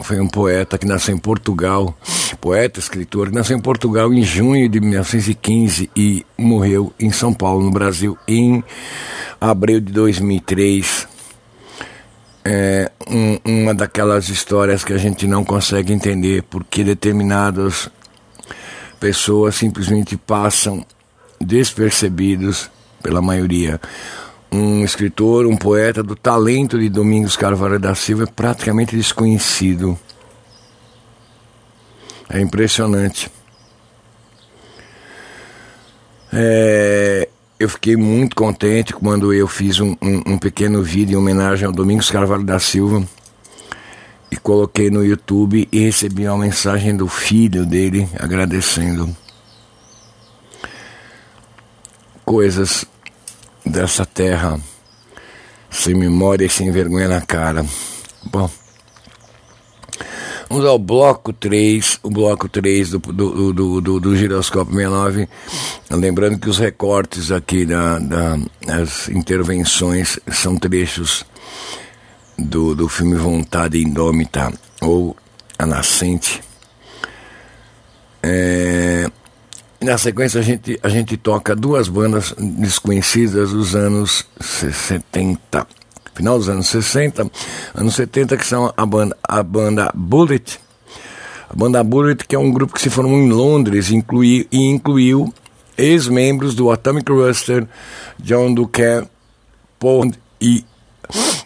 foi 0.00 0.20
um 0.20 0.28
poeta 0.28 0.76
que 0.76 0.86
nasceu 0.86 1.14
em 1.14 1.18
Portugal, 1.18 1.94
poeta, 2.40 2.80
escritor, 2.80 3.28
que 3.28 3.34
nasceu 3.34 3.56
em 3.56 3.60
Portugal 3.60 4.12
em 4.12 4.22
junho 4.22 4.68
de 4.68 4.80
1915 4.80 5.88
e 5.96 6.26
morreu 6.36 6.92
em 6.98 7.12
São 7.12 7.32
Paulo, 7.32 7.64
no 7.64 7.70
Brasil, 7.70 8.18
em 8.26 8.62
abril 9.40 9.80
de 9.80 9.92
2003. 9.92 11.13
É 12.44 12.90
um, 13.08 13.38
uma 13.62 13.74
daquelas 13.74 14.28
histórias 14.28 14.84
que 14.84 14.92
a 14.92 14.98
gente 14.98 15.26
não 15.26 15.44
consegue 15.44 15.92
entender 15.92 16.42
porque 16.42 16.84
determinadas 16.84 17.88
pessoas 19.00 19.54
simplesmente 19.54 20.16
passam 20.16 20.84
despercebidos 21.40 22.70
pela 23.02 23.22
maioria 23.22 23.80
um 24.54 24.84
escritor, 24.84 25.46
um 25.46 25.56
poeta 25.56 26.02
do 26.02 26.14
talento 26.14 26.78
de 26.78 26.88
Domingos 26.88 27.36
Carvalho 27.36 27.78
da 27.78 27.94
Silva 27.94 28.22
é 28.22 28.26
praticamente 28.26 28.96
desconhecido. 28.96 29.98
É 32.28 32.40
impressionante. 32.40 33.30
É, 36.32 37.28
eu 37.58 37.68
fiquei 37.68 37.96
muito 37.96 38.34
contente 38.34 38.92
quando 38.92 39.32
eu 39.32 39.46
fiz 39.46 39.80
um, 39.80 39.96
um, 40.02 40.32
um 40.32 40.38
pequeno 40.38 40.82
vídeo 40.82 41.14
em 41.14 41.16
homenagem 41.16 41.66
ao 41.66 41.72
Domingos 41.72 42.10
Carvalho 42.10 42.44
da 42.44 42.58
Silva 42.58 43.06
e 44.30 44.36
coloquei 44.36 44.90
no 44.90 45.04
YouTube 45.04 45.68
e 45.70 45.80
recebi 45.80 46.26
uma 46.26 46.38
mensagem 46.38 46.96
do 46.96 47.06
filho 47.06 47.64
dele 47.64 48.08
agradecendo 48.18 49.14
coisas 52.24 52.84
dessa 53.64 54.04
terra 54.04 54.58
sem 55.70 55.94
memória 55.94 56.44
e 56.44 56.50
sem 56.50 56.70
vergonha 56.70 57.08
na 57.08 57.20
cara. 57.20 57.64
Bom, 58.24 58.50
vamos 60.54 60.64
ao 60.68 60.78
bloco 60.78 61.32
3, 61.32 61.98
o 62.04 62.10
bloco 62.10 62.48
3 62.48 62.90
do, 62.90 62.98
do, 63.00 63.52
do, 63.52 63.80
do, 63.80 64.00
do 64.00 64.16
Giroscópio 64.16 64.72
69. 64.72 65.28
Lembrando 65.90 66.38
que 66.38 66.48
os 66.48 66.58
recortes 66.58 67.32
aqui 67.32 67.66
da, 67.66 67.98
da, 67.98 68.38
das 68.64 69.08
intervenções 69.08 70.20
são 70.30 70.56
trechos 70.56 71.26
do, 72.38 72.72
do 72.72 72.88
filme 72.88 73.16
Vontade 73.16 73.82
Indômita 73.82 74.52
ou 74.80 75.16
A 75.58 75.66
Nascente. 75.66 76.40
É, 78.22 79.10
na 79.80 79.98
sequência 79.98 80.38
a 80.38 80.42
gente, 80.42 80.78
a 80.84 80.88
gente 80.88 81.16
toca 81.16 81.56
duas 81.56 81.88
bandas 81.88 82.32
desconhecidas 82.38 83.50
dos 83.50 83.74
anos 83.74 84.24
70, 84.40 85.66
final 86.14 86.38
dos 86.38 86.48
anos 86.48 86.68
60, 86.68 87.30
anos 87.74 87.94
70, 87.94 88.36
que 88.36 88.46
são 88.46 88.72
a 88.76 88.86
banda, 88.86 89.16
a 89.22 89.42
banda 89.42 89.90
Bullet. 89.94 90.58
A 91.50 91.54
banda 91.54 91.82
Bullet, 91.82 92.26
que 92.26 92.34
é 92.34 92.38
um 92.38 92.52
grupo 92.52 92.74
que 92.74 92.80
se 92.80 92.90
formou 92.90 93.18
em 93.18 93.30
Londres 93.30 93.90
inclui, 93.90 94.48
e 94.50 94.64
incluiu 94.64 95.32
ex-membros 95.76 96.54
do 96.54 96.70
Atomic 96.70 97.10
Ruster, 97.10 97.66
John 98.18 98.54
Duquesne, 98.54 99.08
Paul 99.78 100.12
e 100.40 100.64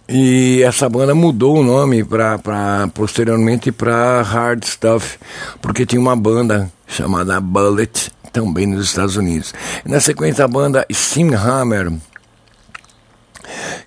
e 0.08 0.62
essa 0.62 0.88
banda 0.88 1.14
mudou 1.14 1.58
o 1.58 1.62
nome 1.62 2.02
para 2.02 2.88
posteriormente 2.94 3.70
para 3.70 4.22
Hard 4.22 4.64
Stuff, 4.64 5.18
porque 5.60 5.84
tinha 5.84 6.00
uma 6.00 6.16
banda 6.16 6.72
chamada 6.86 7.38
Bullet 7.40 8.10
também 8.32 8.66
nos 8.66 8.86
Estados 8.86 9.16
Unidos. 9.16 9.52
Na 9.84 10.00
sequência 10.00 10.46
a 10.46 10.48
banda 10.48 10.86
Steamhammer, 10.90 11.92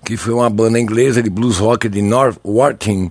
que 0.04 0.16
foi 0.16 0.32
uma 0.34 0.50
banda 0.50 0.78
inglesa 0.78 1.22
de 1.22 1.30
blues 1.30 1.58
rock 1.58 1.88
de 1.88 2.02
North 2.02 2.38
Worthing, 2.44 3.10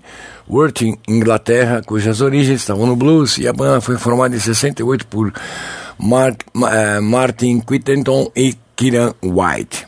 Worthing, 0.49 0.97
Inglaterra, 1.07 1.81
cujas 1.85 2.21
origens 2.21 2.61
estavam 2.61 2.85
no 2.85 2.95
blues, 2.95 3.37
e 3.37 3.47
a 3.47 3.53
banda 3.53 3.81
foi 3.81 3.97
formada 3.97 4.35
em 4.35 4.39
68 4.39 5.07
por 5.07 5.27
uh, 5.29 7.01
Martin 7.01 7.59
Quittenton 7.59 8.31
e 8.35 8.55
Kieran 8.75 9.13
White. 9.21 9.87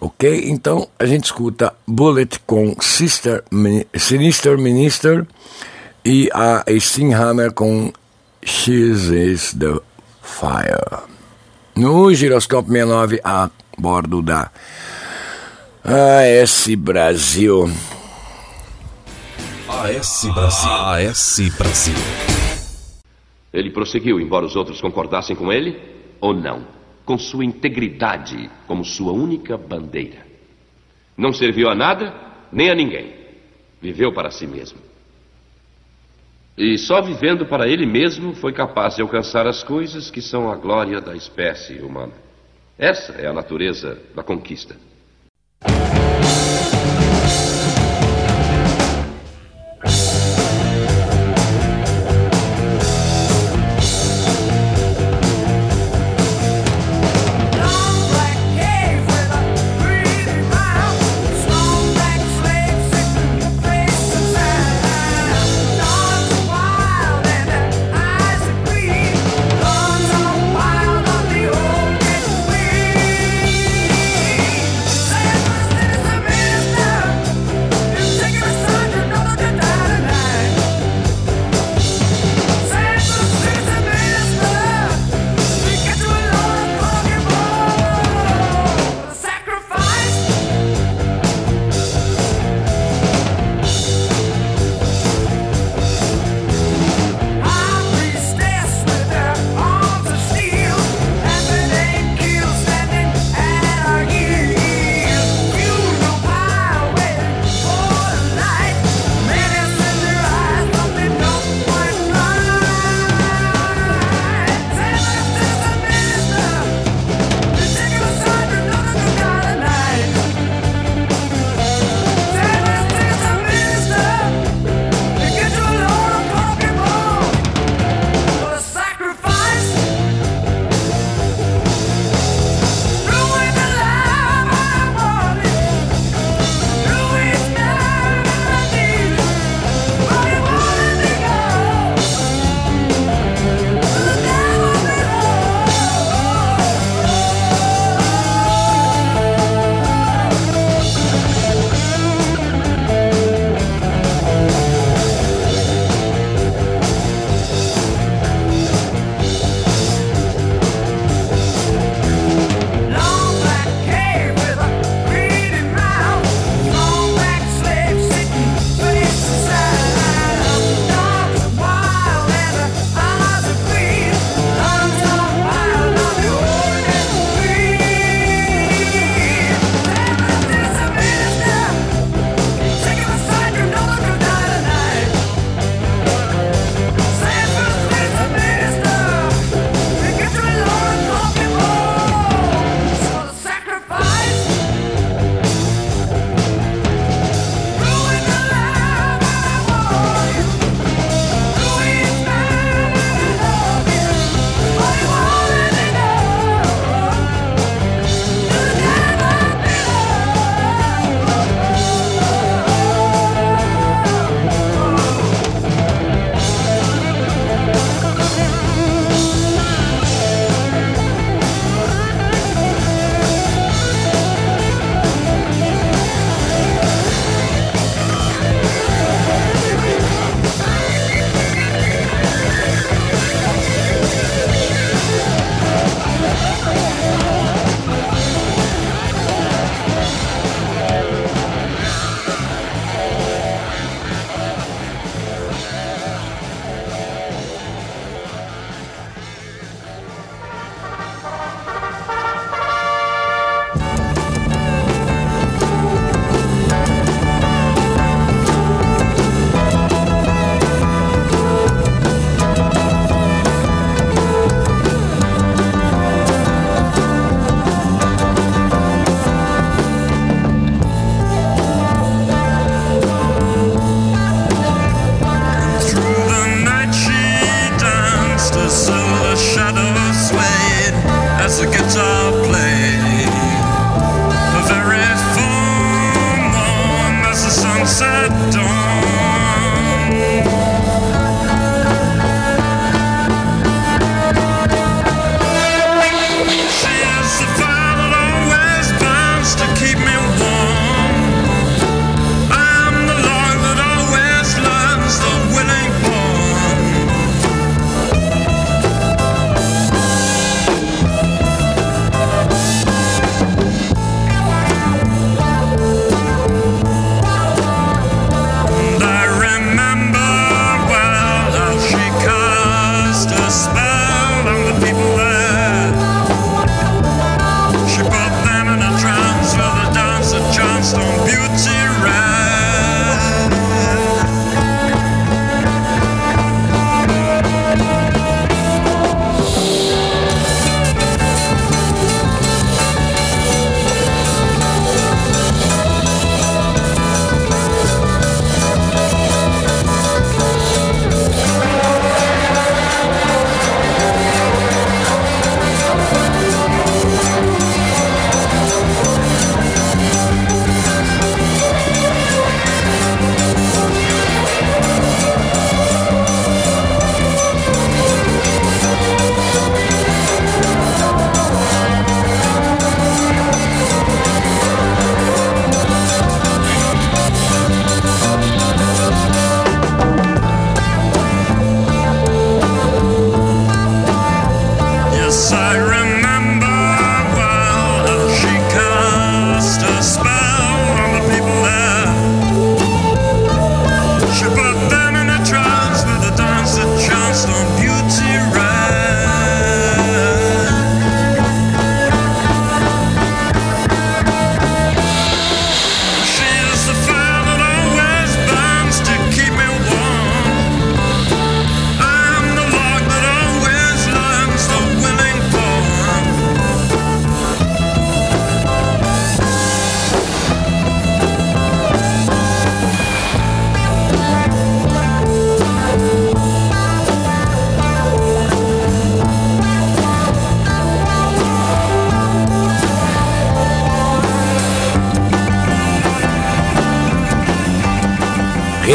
Ok? 0.00 0.44
Então 0.48 0.88
a 0.98 1.06
gente 1.06 1.24
escuta 1.24 1.74
Bullet 1.86 2.38
com 2.46 2.76
Sister, 2.80 3.42
Sinister 3.96 4.56
Minister 4.56 5.26
e 6.04 6.30
a 6.32 6.64
Steinhammer 6.78 7.52
com 7.52 7.92
She 8.44 8.92
is 8.92 9.54
the 9.58 9.80
Fire. 10.22 11.02
No 11.74 12.12
giroscópio 12.14 12.72
69 12.72 13.20
a 13.24 13.50
bordo 13.78 14.20
da 14.20 14.50
AS 15.84 16.66
Brasil. 16.76 17.64
AS 19.68 20.28
Brasil. 20.34 20.70
AS 20.70 21.38
Brasil. 21.56 21.94
Ele 23.52 23.70
prosseguiu, 23.70 24.20
embora 24.20 24.44
os 24.44 24.56
outros 24.56 24.80
concordassem 24.80 25.36
com 25.36 25.52
ele 25.52 25.78
ou 26.20 26.34
não 26.34 26.78
com 27.04 27.16
sua 27.16 27.42
integridade 27.42 28.50
como 28.66 28.84
sua 28.84 29.12
única 29.12 29.56
bandeira. 29.56 30.26
Não 31.16 31.32
serviu 31.32 31.70
a 31.70 31.74
nada 31.74 32.12
nem 32.52 32.70
a 32.70 32.74
ninguém. 32.74 33.14
Viveu 33.80 34.12
para 34.12 34.30
si 34.30 34.46
mesmo. 34.46 34.78
E 36.56 36.76
só 36.76 37.00
vivendo 37.00 37.46
para 37.46 37.66
ele 37.66 37.86
mesmo 37.86 38.34
foi 38.34 38.52
capaz 38.52 38.96
de 38.96 39.02
alcançar 39.02 39.46
as 39.46 39.62
coisas 39.62 40.10
que 40.10 40.20
são 40.20 40.50
a 40.50 40.56
glória 40.56 41.00
da 41.00 41.16
espécie 41.16 41.78
humana. 41.80 42.27
Essa 42.78 43.12
é 43.14 43.26
a 43.26 43.32
natureza 43.32 43.98
da 44.14 44.22
conquista. 44.22 44.76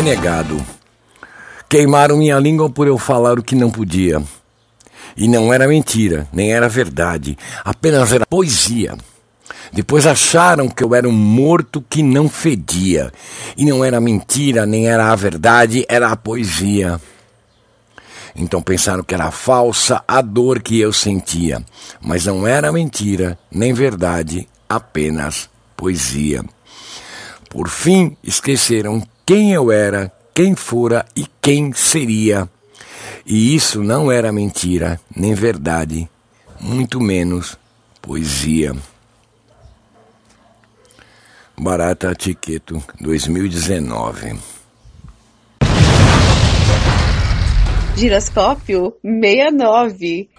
Renegado. 0.04 0.62
Queimaram 1.70 2.18
minha 2.18 2.38
língua 2.38 2.70
por 2.70 2.88
eu 2.88 2.97
falar 2.97 3.39
o 3.39 3.41
que 3.41 3.56
não 3.56 3.72
podia. 3.72 4.22
E 5.16 5.30
não 5.30 5.54
era 5.54 5.66
mentira, 5.66 6.28
nem 6.34 6.51
era 6.51 6.68
verdade, 6.68 7.38
apenas 7.64 8.12
era 8.12 8.26
poesia. 8.26 8.97
Depois 9.72 10.06
acharam 10.06 10.68
que 10.68 10.84
eu 10.84 10.93
era 10.93 11.08
um 11.08 11.14
morto 11.14 11.82
que 11.89 12.04
não 12.04 12.28
fedia. 12.28 13.14
E 13.56 13.64
não 13.64 13.82
era 13.82 14.01
mentira, 14.01 14.66
nem 14.66 14.89
era 14.89 15.10
a 15.10 15.16
verdade, 15.16 15.86
era 15.88 16.10
a 16.10 16.18
poesia. 16.18 16.99
Então 18.36 18.62
pensaram 18.62 19.06
que 19.06 19.14
era 19.14 19.32
falsa 19.32 20.04
a 20.06 20.22
dor 20.22 20.62
que 20.62 20.82
eu 20.82 20.91
sentia. 20.91 21.64
Mas 22.01 22.26
não 22.26 22.45
era 22.45 22.74
mentira, 22.74 23.39
nem 23.49 23.72
verdade, 23.72 24.49
apenas 24.68 25.49
poesia. 25.78 26.43
Por 27.49 27.70
fim, 27.70 28.18
esqueceram 28.22 29.01
quem 29.26 29.53
eu 29.53 29.71
era, 29.71 30.11
quem 30.34 30.55
fora 30.55 31.05
e 31.15 31.26
quem 31.41 31.71
seria. 31.74 32.49
E 33.26 33.55
isso 33.55 33.82
não 33.82 34.11
era 34.11 34.32
mentira, 34.32 34.99
nem 35.15 35.34
verdade, 35.34 36.09
muito 36.59 36.99
menos 36.99 37.57
poesia. 38.01 38.76
Barata 41.57 42.13
Tiqueto 42.13 42.84
2019. 42.99 44.38
Giroscópio 47.95 48.95
69. 49.03 50.30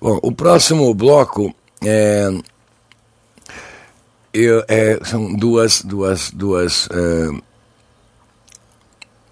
Bom, 0.00 0.18
o 0.22 0.32
próximo 0.32 0.92
bloco 0.94 1.54
é, 1.84 2.28
eu- 4.32 4.64
é, 4.68 4.98
são 5.04 5.32
duas, 5.34 5.82
duas, 5.82 6.30
duas 6.30 6.88
é, 6.90 7.28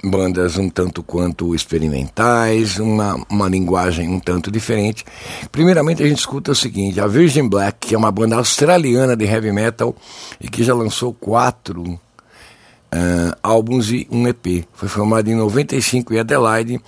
bandas 0.03 0.57
um 0.57 0.69
tanto 0.71 1.03
quanto 1.03 1.55
experimentais, 1.55 2.79
uma, 2.79 3.21
uma 3.29 3.49
linguagem 3.49 4.09
um 4.09 4.19
tanto 4.19 4.51
diferente. 4.51 5.05
Primeiramente 5.53 6.03
a 6.03 6.07
gente 6.09 6.19
escuta 6.19 6.53
o 6.53 6.55
seguinte, 6.55 7.01
a 7.01 7.07
Virgin 7.07 7.49
Black, 7.49 7.89
que 7.89 7.95
é 7.95 7.99
uma 7.99 8.11
banda 8.11 8.37
australiana 8.37 9.15
de 9.17 9.25
heavy 9.27 9.53
metal 9.53 9.95
e 10.41 10.49
que 10.49 10.65
já 10.65 10.75
lançou 10.75 11.13
quatro 11.13 12.01
eh, 12.91 13.37
álbuns 13.43 13.91
e 13.91 14.07
um 14.11 14.27
EP. 14.27 14.65
Foi 14.73 14.89
formada 14.89 15.29
em 15.31 15.35
95 15.37 16.15
em 16.15 16.19
Adelaide 16.19 16.81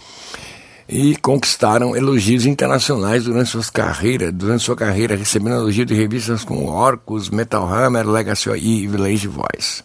e 0.89 1.17
conquistaram 1.17 1.97
elogios 1.97 2.45
internacionais 2.45 3.25
durante 3.25 3.51
suas 3.51 3.71
carreiras, 3.71 4.33
durante 4.33 4.63
sua 4.65 4.77
carreira, 4.77 5.17
recebendo 5.17 5.57
elogios 5.57 5.87
de 5.87 5.95
revistas 5.95 6.45
como 6.45 6.69
Orcus, 6.71 7.31
Metal 7.31 7.67
Hammer, 7.67 8.07
Legacy 8.09 8.51
e 8.51 8.87
Village 8.87 9.29
Voice. 9.29 9.83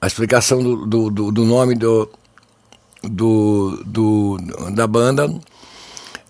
A 0.00 0.06
explicação 0.06 0.62
do, 0.62 0.86
do, 0.86 1.10
do- 1.10 1.32
do 1.32 1.44
nome 1.44 1.74
do, 1.74 2.08
do, 3.02 3.82
do- 3.84 4.38
da 4.74 4.86
banda 4.86 5.28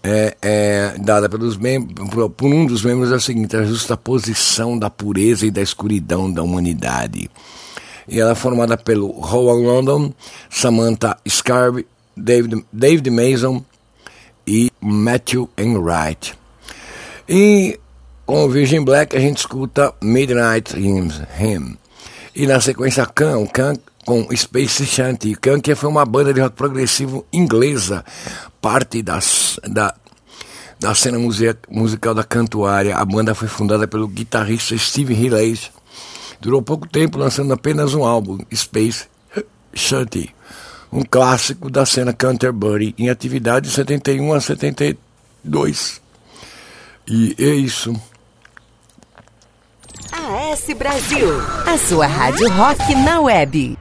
é, 0.02 0.36
é 0.42 0.94
dada 0.98 1.28
pelos 1.28 1.56
membros, 1.56 2.08
por, 2.36 2.46
um 2.46 2.66
dos 2.66 2.82
membros 2.82 3.12
é 3.12 3.16
o 3.16 3.20
seguinte: 3.20 3.56
a 3.56 3.62
justa 3.64 3.96
posição 3.96 4.76
da 4.76 4.90
pureza 4.90 5.46
e 5.46 5.50
da 5.52 5.62
escuridão 5.62 6.30
da 6.32 6.42
humanidade. 6.42 7.30
E 8.10 8.18
ela 8.18 8.32
é 8.32 8.34
formada 8.34 8.76
pelo 8.76 9.08
Rowan 9.12 9.62
London, 9.64 10.12
Samantha 10.50 11.16
Scarby, 11.28 11.86
David, 12.16 12.64
David 12.72 13.08
Mason 13.08 13.64
e 14.44 14.70
Matthew 14.80 15.48
Enright. 15.56 16.34
E 17.28 17.78
com 18.26 18.48
Virgin 18.48 18.82
Black 18.84 19.16
a 19.16 19.20
gente 19.20 19.38
escuta 19.38 19.94
Midnight 20.02 20.76
Hymns, 20.76 21.22
Hymn. 21.38 21.76
E 22.34 22.46
na 22.46 22.60
sequência 22.60 23.06
Can, 23.06 23.46
Can 23.46 23.74
com 24.04 24.26
Space 24.36 24.84
Shanty. 24.86 25.36
Can 25.36 25.60
que 25.60 25.74
foi 25.76 25.88
uma 25.88 26.04
banda 26.04 26.34
de 26.34 26.40
rock 26.40 26.56
progressivo 26.56 27.24
inglesa, 27.32 28.04
parte 28.60 29.02
das, 29.02 29.58
da, 29.68 29.94
da 30.80 30.94
cena 30.96 31.18
musea- 31.18 31.56
musical 31.70 32.12
da 32.14 32.24
cantuária. 32.24 32.96
A 32.96 33.04
banda 33.04 33.36
foi 33.36 33.46
fundada 33.46 33.86
pelo 33.86 34.08
guitarrista 34.08 34.76
Steve 34.76 35.14
Hillage. 35.14 35.70
Durou 36.40 36.62
pouco 36.62 36.88
tempo, 36.88 37.18
lançando 37.18 37.52
apenas 37.52 37.94
um 37.94 38.02
álbum, 38.02 38.38
Space 38.54 39.06
Shanty, 39.74 40.34
um 40.90 41.02
clássico 41.02 41.70
da 41.70 41.84
cena 41.84 42.12
Canterbury, 42.12 42.94
em 42.98 43.10
atividade 43.10 43.68
de 43.68 43.74
71 43.74 44.32
a 44.32 44.40
72. 44.40 46.00
E 47.06 47.34
é 47.38 47.54
isso. 47.54 47.92
A 50.12 50.52
AS 50.52 50.66
Brasil, 50.76 51.28
a 51.66 51.76
sua 51.76 52.06
rádio 52.06 52.48
rock 52.50 52.94
na 52.94 53.20
web. 53.20 53.76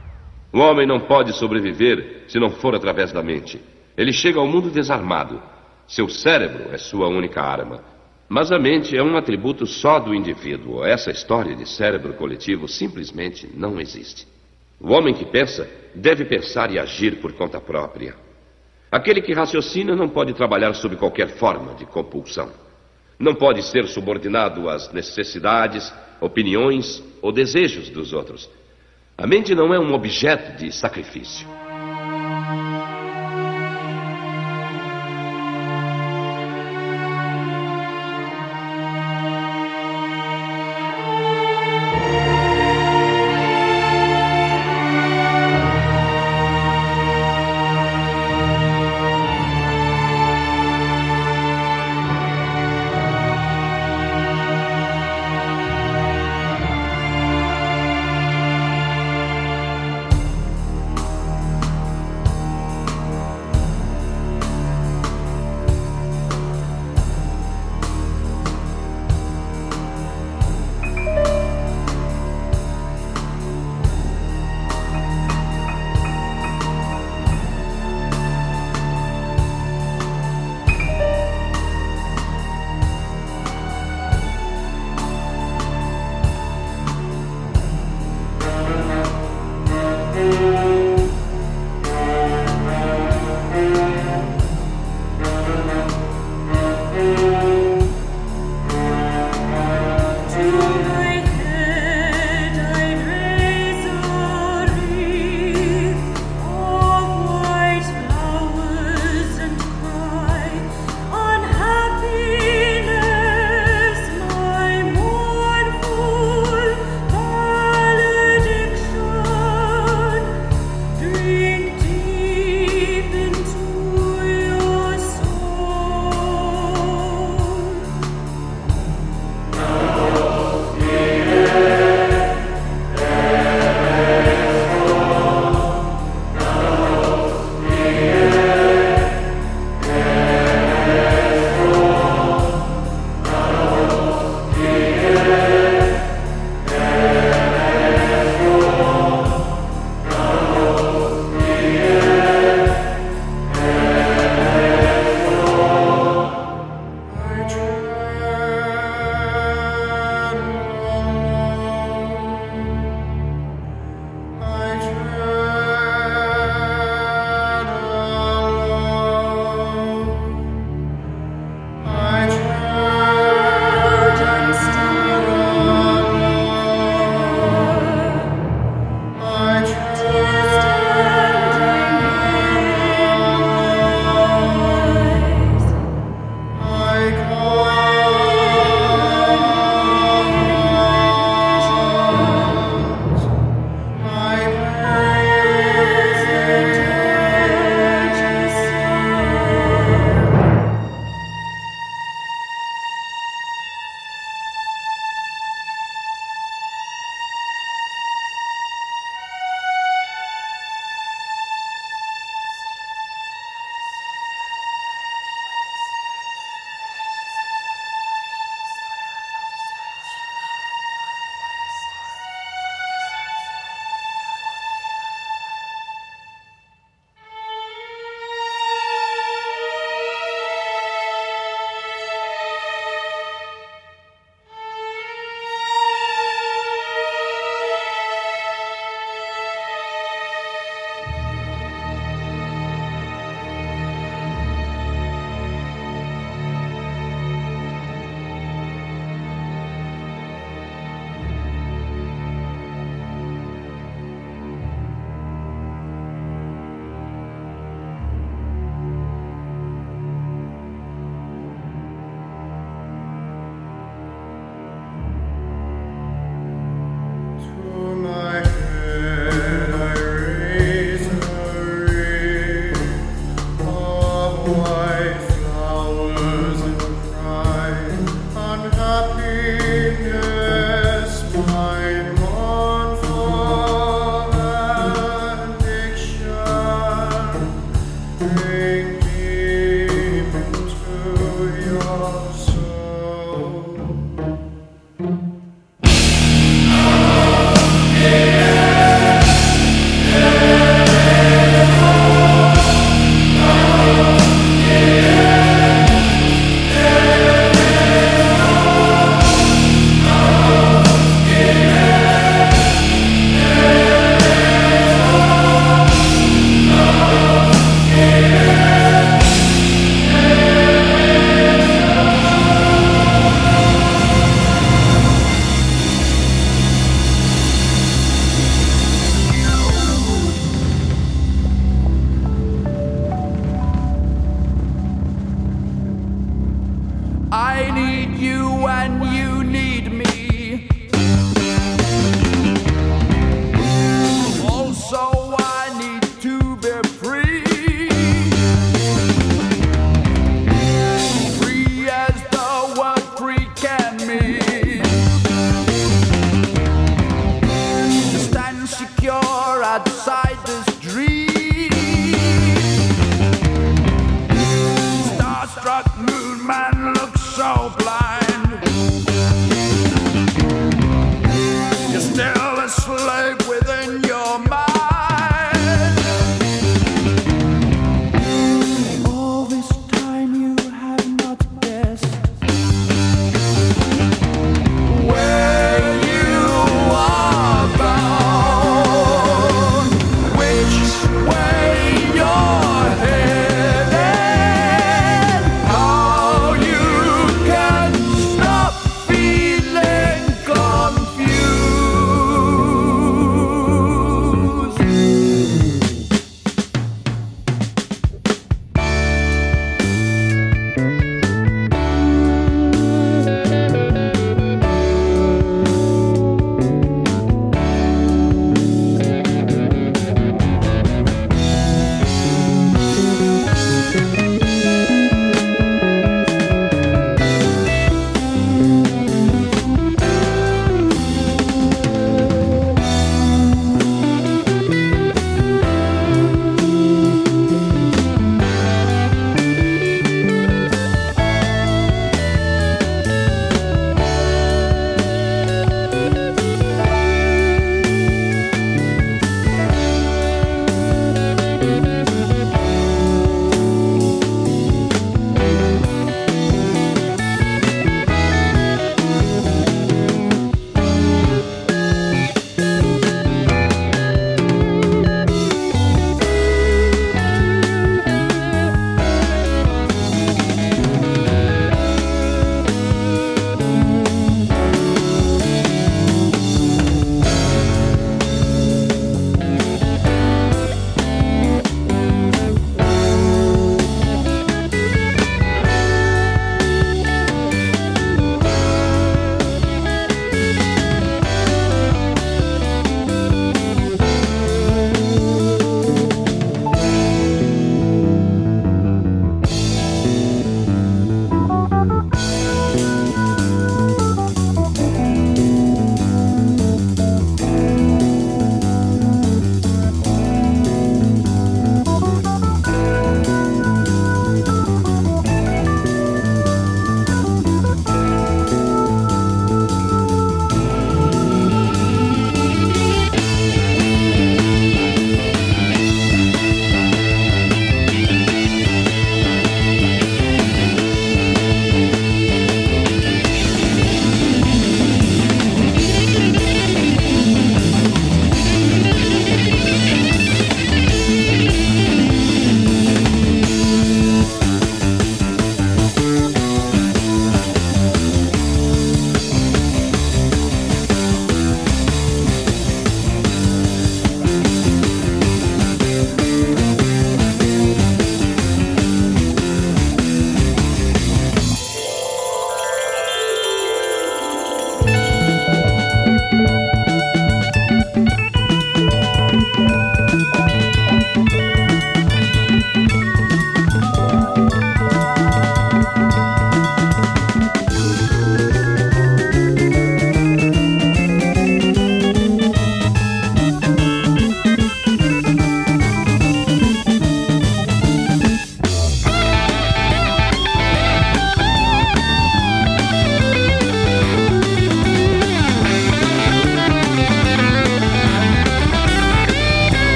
O 0.51 0.59
homem 0.59 0.85
não 0.85 0.99
pode 0.99 1.31
sobreviver 1.37 2.25
se 2.27 2.39
não 2.39 2.49
for 2.49 2.75
através 2.75 3.13
da 3.13 3.23
mente. 3.23 3.61
Ele 3.95 4.11
chega 4.11 4.39
ao 4.39 4.47
mundo 4.47 4.69
desarmado. 4.69 5.41
Seu 5.87 6.09
cérebro 6.09 6.73
é 6.73 6.77
sua 6.77 7.07
única 7.07 7.41
arma. 7.41 7.83
Mas 8.29 8.51
a 8.51 8.59
mente 8.59 8.95
é 8.95 9.01
um 9.01 9.17
atributo 9.17 9.65
só 9.65 9.99
do 9.99 10.13
indivíduo. 10.13 10.85
Essa 10.85 11.09
história 11.09 11.55
de 11.55 11.67
cérebro 11.67 12.13
coletivo 12.13 12.67
simplesmente 12.67 13.49
não 13.55 13.81
existe. 13.81 14.27
O 14.79 14.93
homem 14.93 15.15
que 15.15 15.25
pensa 15.25 15.67
deve 15.95 16.23
pensar 16.25 16.71
e 16.71 16.77
agir 16.77 17.19
por 17.19 17.33
conta 17.33 17.59
própria. 17.59 18.15
Aquele 18.91 19.21
que 19.21 19.33
raciocina 19.33 19.95
não 19.95 20.07
pode 20.07 20.33
trabalhar 20.33 20.73
sob 20.75 20.95
qualquer 20.95 21.29
forma 21.29 21.73
de 21.73 21.87
compulsão. 21.87 22.51
Não 23.17 23.33
pode 23.33 23.63
ser 23.63 23.87
subordinado 23.87 24.69
às 24.69 24.93
necessidades, 24.93 25.91
opiniões 26.21 27.03
ou 27.23 27.31
desejos 27.31 27.89
dos 27.89 28.13
outros. 28.13 28.47
A 29.17 29.25
mente 29.25 29.55
não 29.55 29.73
é 29.73 29.79
um 29.79 29.93
objeto 29.93 30.55
de 30.55 30.71
sacrifício. 30.71 31.58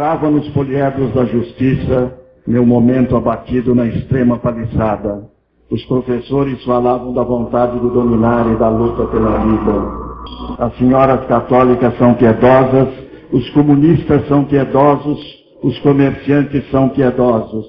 Chorava 0.00 0.30
nos 0.30 0.48
poliedros 0.48 1.12
da 1.12 1.26
justiça, 1.26 2.14
meu 2.46 2.64
momento 2.64 3.14
abatido 3.14 3.74
na 3.74 3.84
extrema 3.84 4.38
paliçada. 4.38 5.28
Os 5.70 5.84
professores 5.84 6.64
falavam 6.64 7.12
da 7.12 7.22
vontade 7.22 7.78
do 7.78 7.90
dominar 7.90 8.50
e 8.50 8.56
da 8.56 8.70
luta 8.70 9.04
pela 9.08 9.36
vida. 9.36 10.56
As 10.58 10.74
senhoras 10.78 11.26
católicas 11.26 11.98
são 11.98 12.14
piedosas, 12.14 12.88
os 13.30 13.50
comunistas 13.50 14.26
são 14.26 14.42
piedosos, 14.44 15.20
os 15.62 15.78
comerciantes 15.80 16.70
são 16.70 16.88
piedosos. 16.88 17.66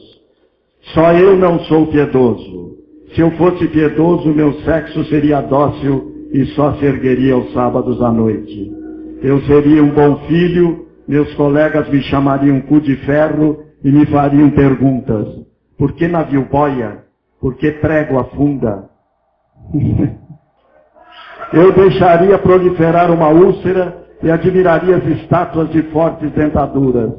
Só 0.93 1.11
eu 1.11 1.35
não 1.35 1.59
sou 1.65 1.87
piedoso. 1.87 2.77
Se 3.13 3.19
eu 3.19 3.31
fosse 3.31 3.67
piedoso, 3.67 4.29
meu 4.29 4.53
sexo 4.61 5.03
seria 5.09 5.41
dócil 5.41 6.29
e 6.31 6.45
só 6.55 6.75
se 6.75 6.85
ergueria 6.85 7.33
aos 7.33 7.51
sábados 7.51 8.01
à 8.01 8.09
noite. 8.09 8.71
Eu 9.21 9.41
seria 9.41 9.83
um 9.83 9.89
bom 9.89 10.15
filho, 10.29 10.80
meus 11.07 11.33
colegas 11.35 11.89
me 11.89 12.01
chamariam 12.03 12.61
cu 12.61 12.79
de 12.79 12.95
ferro 12.97 13.63
e 13.83 13.91
me 13.91 14.05
fariam 14.05 14.49
perguntas. 14.51 15.27
Por 15.77 15.93
que 15.93 16.07
navio 16.07 16.45
boia? 16.45 17.03
Por 17.39 17.55
que 17.55 17.71
prego 17.71 18.19
afunda? 18.19 18.89
Eu 21.53 21.73
deixaria 21.73 22.37
proliferar 22.37 23.11
uma 23.11 23.27
úlcera 23.27 24.05
e 24.23 24.31
admiraria 24.31 24.95
as 24.97 25.05
estátuas 25.05 25.69
de 25.71 25.81
fortes 25.83 26.31
dentaduras. 26.31 27.11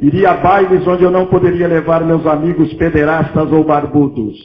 Iria 0.00 0.30
a 0.30 0.34
bailes 0.34 0.86
onde 0.86 1.04
eu 1.04 1.10
não 1.10 1.26
poderia 1.26 1.68
levar 1.68 2.04
meus 2.04 2.26
amigos 2.26 2.72
pederastas 2.74 3.52
ou 3.52 3.62
barbudos. 3.62 4.36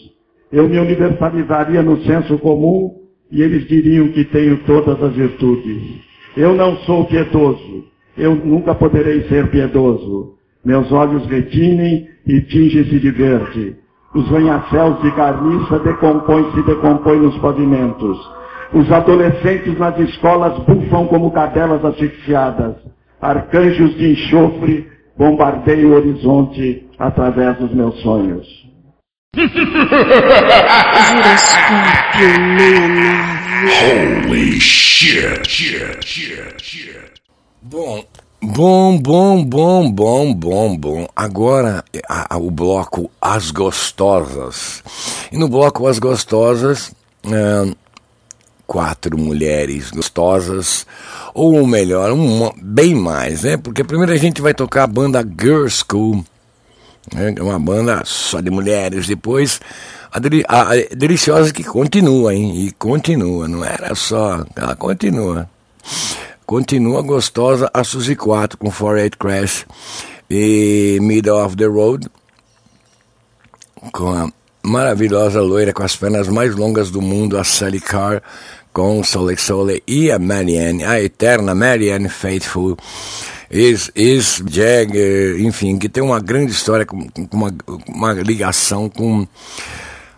Eu 0.52 0.68
me 0.68 0.78
universalizaria 0.78 1.82
no 1.82 2.02
senso 2.04 2.38
comum 2.40 2.96
e 3.32 3.42
eles 3.42 3.68
diriam 3.68 4.10
que 4.10 4.26
tenho 4.26 4.58
todas 4.66 5.02
as 5.02 5.14
virtudes. 5.14 6.02
Eu 6.36 6.54
não 6.54 6.76
sou 6.78 7.06
piedoso. 7.06 7.86
Eu 8.20 8.36
nunca 8.36 8.76
poderei 8.76 9.24
ser 9.30 9.50
piedoso. 9.50 10.36
Meus 10.64 10.92
olhos 10.92 11.26
retinem 11.28 12.10
e 12.28 12.42
tingem-se 12.42 13.00
de 13.00 13.12
verde. 13.12 13.76
Os 14.14 14.28
ranha-céus 14.30 15.02
de 15.02 15.12
carniça 15.12 15.80
decompõem-se 15.80 16.60
e 16.60 16.64
decompõem 16.64 17.22
nos 17.22 17.38
pavimentos. 17.38 18.18
Os 18.74 18.92
adolescentes 18.92 19.80
nas 19.80 19.98
escolas 20.00 20.60
bufam 20.66 21.08
como 21.08 21.32
cadelas 21.32 21.84
asfixiadas. 21.86 22.76
Arcanjos 23.22 23.96
de 23.96 24.12
enxofre 24.12 24.88
bombardeiam 25.18 25.92
o 25.92 25.96
horizonte 25.96 26.88
através 27.00 27.58
dos 27.58 27.74
meus 27.74 28.00
sonhos. 28.02 28.46
Holy 33.60 34.60
shit, 34.60 35.48
shit, 35.48 36.06
shit, 36.06 36.62
shit. 36.62 37.19
Bom, 37.62 38.06
bom, 38.42 38.98
bom, 38.98 39.44
bom, 39.44 39.92
bom, 39.92 40.34
bom, 40.34 40.78
bom. 40.78 41.08
Agora 41.14 41.84
a, 42.08 42.36
a, 42.36 42.38
o 42.38 42.50
bloco 42.50 43.12
As 43.20 43.52
Gostosas. 43.52 44.82
E 45.30 45.38
no 45.38 45.50
bloco 45.50 45.86
As 45.86 46.00
Gostosas, 46.00 46.94
é, 47.26 47.76
quatro 48.66 49.18
mulheres 49.18 49.92
gostosas, 49.92 50.88
ou 51.34 51.68
melhor, 51.68 52.14
uma, 52.14 52.54
bem 52.56 52.96
mais, 52.96 53.44
né? 53.44 53.58
Porque 53.58 53.84
primeiro 53.84 54.14
a 54.14 54.18
gente 54.18 54.42
vai 54.42 54.54
tocar 54.54 54.84
a 54.84 54.88
banda 54.88 55.22
Girl 55.22 55.68
School, 55.68 56.24
né? 57.14 57.36
uma 57.42 57.60
banda 57.60 58.04
só 58.06 58.40
de 58.40 58.50
mulheres. 58.50 59.06
Depois 59.06 59.60
a, 60.10 60.18
a, 60.48 60.62
a 60.62 60.96
Deliciosa 60.96 61.52
que 61.52 61.66
continua, 61.66 62.34
hein? 62.34 62.68
E 62.68 62.72
continua, 62.72 63.50
não 63.50 63.66
era 63.66 63.94
só, 63.96 64.46
ela 64.56 64.78
continua. 64.78 65.50
Continua 66.50 67.04
gostosa 67.04 67.70
a 67.72 67.84
Suzy 67.84 68.16
4 68.16 68.58
com 68.58 68.72
48 68.72 69.20
Crash 69.20 69.68
e 70.28 70.98
Middle 71.00 71.46
of 71.46 71.56
the 71.56 71.66
Road 71.66 72.10
com 73.94 74.12
a 74.12 74.28
maravilhosa 74.64 75.42
loira 75.42 75.72
com 75.72 75.84
as 75.84 75.96
pernas 75.96 76.28
mais 76.28 76.56
longas 76.56 76.90
do 76.90 77.04
mundo, 77.04 77.38
a 77.38 77.44
Sally 77.44 77.80
Carr 77.80 78.24
com 78.74 79.04
Sole 79.04 79.38
Sole 79.38 79.84
e 79.88 80.10
a 80.10 80.18
Marianne, 80.18 80.84
a 80.84 81.00
eterna 81.00 81.54
Marianne 81.54 82.10
Faithful. 82.10 82.76
Is, 83.52 83.92
is 83.96 84.42
Jagger, 84.50 85.40
enfim, 85.42 85.78
que 85.78 85.88
tem 85.88 86.02
uma 86.02 86.20
grande 86.20 86.52
história, 86.52 86.84
com, 86.84 87.08
com 87.10 87.38
uma, 87.38 87.54
uma 87.88 88.14
ligação 88.14 88.90
com, 88.90 89.28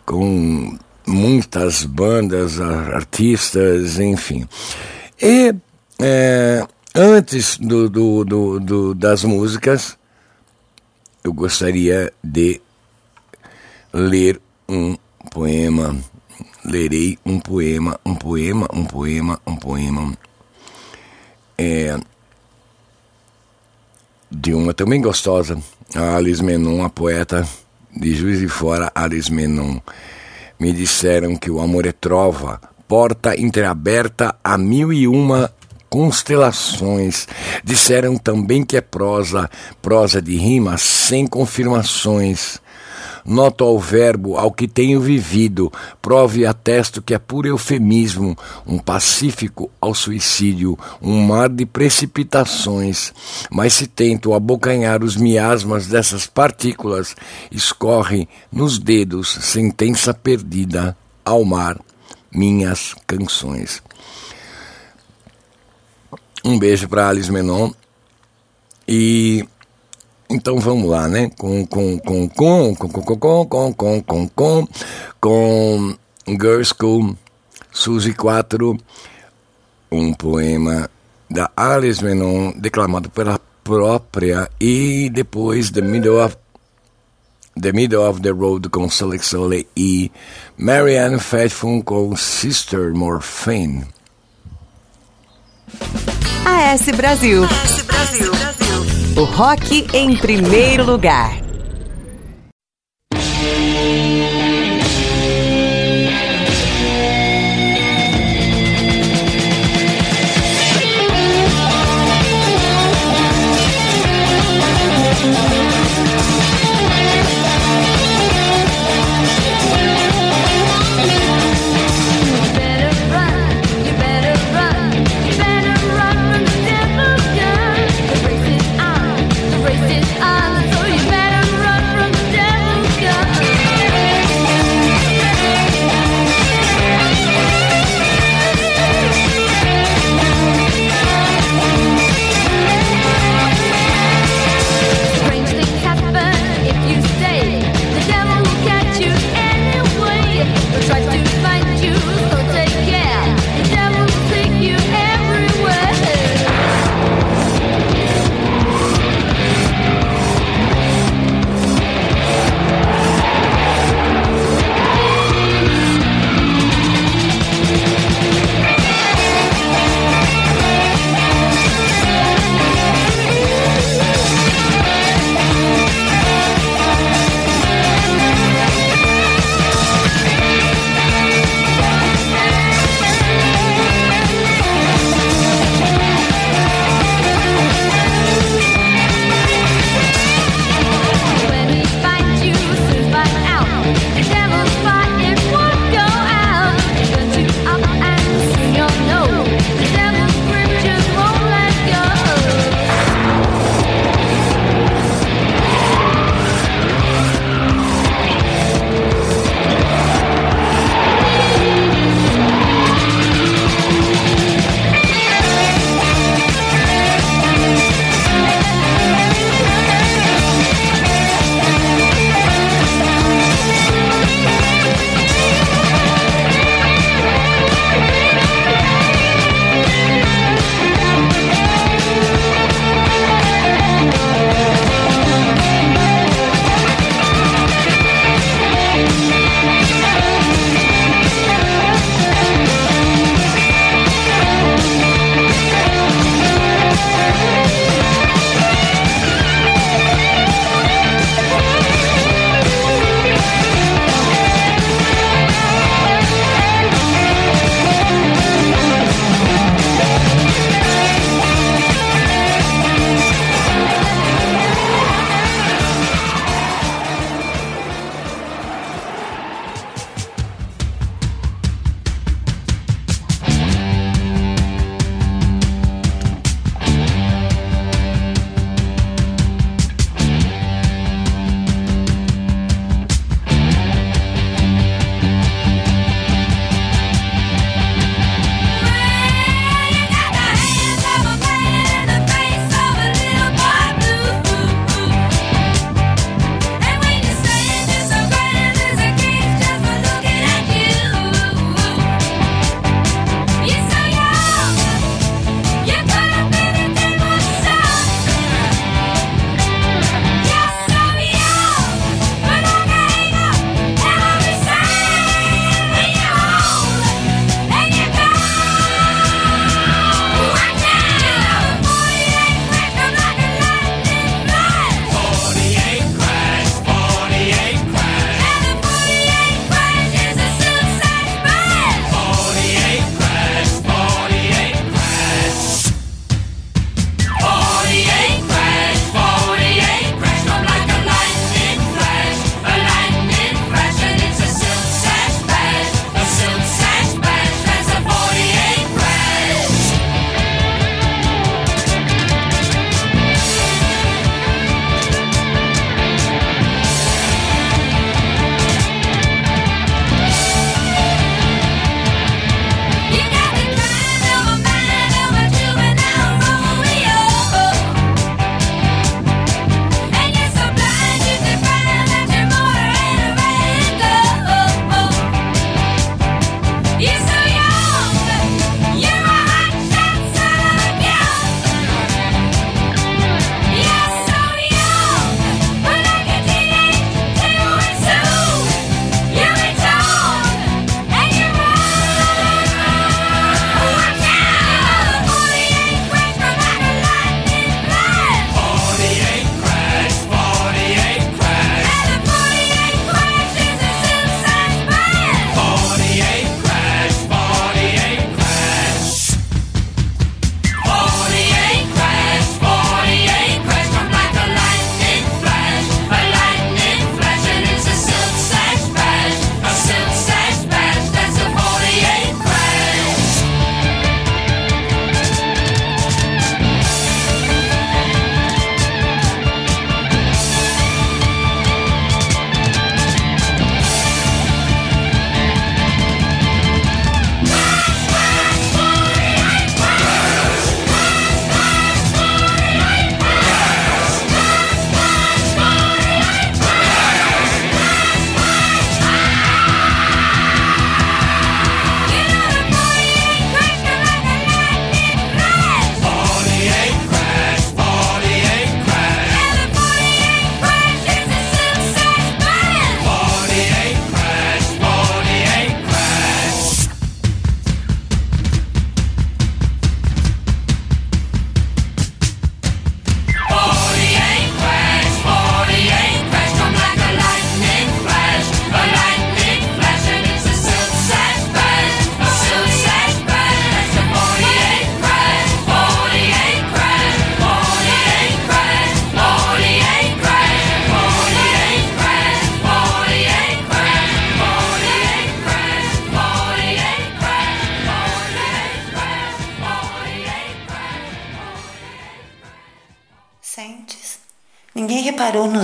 com 0.06 0.78
muitas 1.06 1.84
bandas, 1.84 2.58
artistas, 2.58 4.00
enfim. 4.00 4.48
E 5.22 5.54
é, 6.02 6.68
antes 6.96 7.58
do, 7.58 7.90
do, 7.90 8.26
do, 8.26 8.60
do, 8.60 8.96
das 8.96 9.24
músicas, 9.24 9.98
eu 11.24 11.34
gostaria 11.34 12.12
de 12.24 12.62
ler 13.94 14.42
um 14.68 14.98
poema. 15.32 15.96
Lerei 16.64 17.18
um 17.26 17.40
poema, 17.40 18.00
um 18.06 18.16
poema, 18.16 18.68
um 18.74 18.86
poema, 18.86 19.40
um 19.46 19.56
poema. 19.56 20.18
É, 21.58 22.00
de 24.32 24.54
uma 24.54 24.74
também 24.74 25.02
gostosa, 25.02 25.62
a 25.94 26.16
Alice 26.16 26.44
Menon, 26.44 26.84
a 26.84 26.90
poeta 26.90 27.48
de 27.96 28.16
Juiz 28.16 28.40
de 28.40 28.48
Fora, 28.48 28.92
Alice 28.96 29.32
Menon. 29.32 29.80
Me 30.60 30.72
disseram 30.72 31.36
que 31.36 31.52
o 31.52 31.60
amor 31.60 31.86
é 31.86 31.92
trova, 31.92 32.62
porta 32.88 33.40
entreaberta 33.40 34.36
a 34.44 34.58
mil 34.58 34.94
e 34.94 35.08
uma 35.08 35.52
constelações. 35.92 37.28
Disseram 37.64 38.18
também 38.18 38.64
que 38.64 38.78
é 38.78 38.82
prosa, 38.82 39.50
prosa 39.82 40.22
de 40.22 40.38
rima 40.38 40.78
sem 40.78 41.28
confirmações. 41.28 42.60
Noto 43.24 43.64
ao 43.64 43.78
verbo, 43.78 44.36
ao 44.36 44.52
que 44.52 44.68
tenho 44.68 45.00
vivido, 45.00 45.72
prove 46.02 46.40
e 46.40 46.46
atesto 46.46 47.04
que 47.04 47.14
é 47.14 47.20
puro 47.20 47.48
eufemismo, 47.48 48.36
um 48.66 48.80
pacífico 48.80 49.70
ao 49.80 49.94
suicídio, 49.94 50.80
um 51.00 51.22
mar 51.22 51.50
de 51.50 51.66
precipitações. 51.66 53.14
Mas 53.52 53.74
se 53.74 53.86
tento 53.86 54.34
abocanhar 54.34 55.04
os 55.04 55.16
miasmas 55.16 55.86
dessas 55.86 56.26
partículas, 56.26 57.16
escorre 57.52 58.28
nos 58.52 58.80
dedos 58.80 59.38
sentença 59.42 60.14
perdida 60.16 60.98
ao 61.24 61.44
mar 61.46 61.78
minhas 62.34 62.96
canções. 63.06 63.84
Um 66.44 66.58
beijo 66.58 66.88
para 66.88 67.10
Alice 67.10 67.32
Menon. 67.32 67.72
E 68.88 69.48
então 70.30 70.60
vamos 70.60 70.90
lá, 70.90 71.08
né? 71.08 71.30
Com 71.38 71.66
com 71.66 72.00
com 72.00 72.30
com 72.30 72.76
com 72.76 72.90
com 72.90 73.46
com 73.46 73.46
com 73.46 73.74
com 73.74 74.02
com 74.02 74.28
com 74.30 74.68
com 75.20 75.98
Girl 76.28 76.64
School 76.64 77.18
Suzy 77.72 78.14
4 78.14 78.78
um 79.92 80.14
poema 80.14 80.90
da 81.30 81.52
Alice 81.56 82.04
Menon 82.04 82.52
declamado 82.52 83.10
pela 83.10 83.40
própria 83.64 84.50
e 84.60 85.10
depois 85.10 85.70
The 85.70 85.82
Middle 85.82 86.24
of 86.24 86.38
The 87.62 87.74
Middle 87.74 88.10
of 88.10 88.22
the 88.22 88.30
Road 88.30 88.70
com 88.70 88.90
Select 88.90 89.28
Soleil 89.28 89.68
e 89.76 90.10
Marianne 90.58 91.20
Faithfull 91.20 91.84
com 91.84 92.16
Sister 92.16 92.94
Morphine. 92.94 93.86
AS 96.72 96.86
Brasil. 96.96 97.44
AS 97.44 97.82
Brasil. 97.82 98.32
O 99.18 99.26
rock 99.26 99.86
em 99.94 100.16
primeiro 100.16 100.86
lugar. 100.86 101.41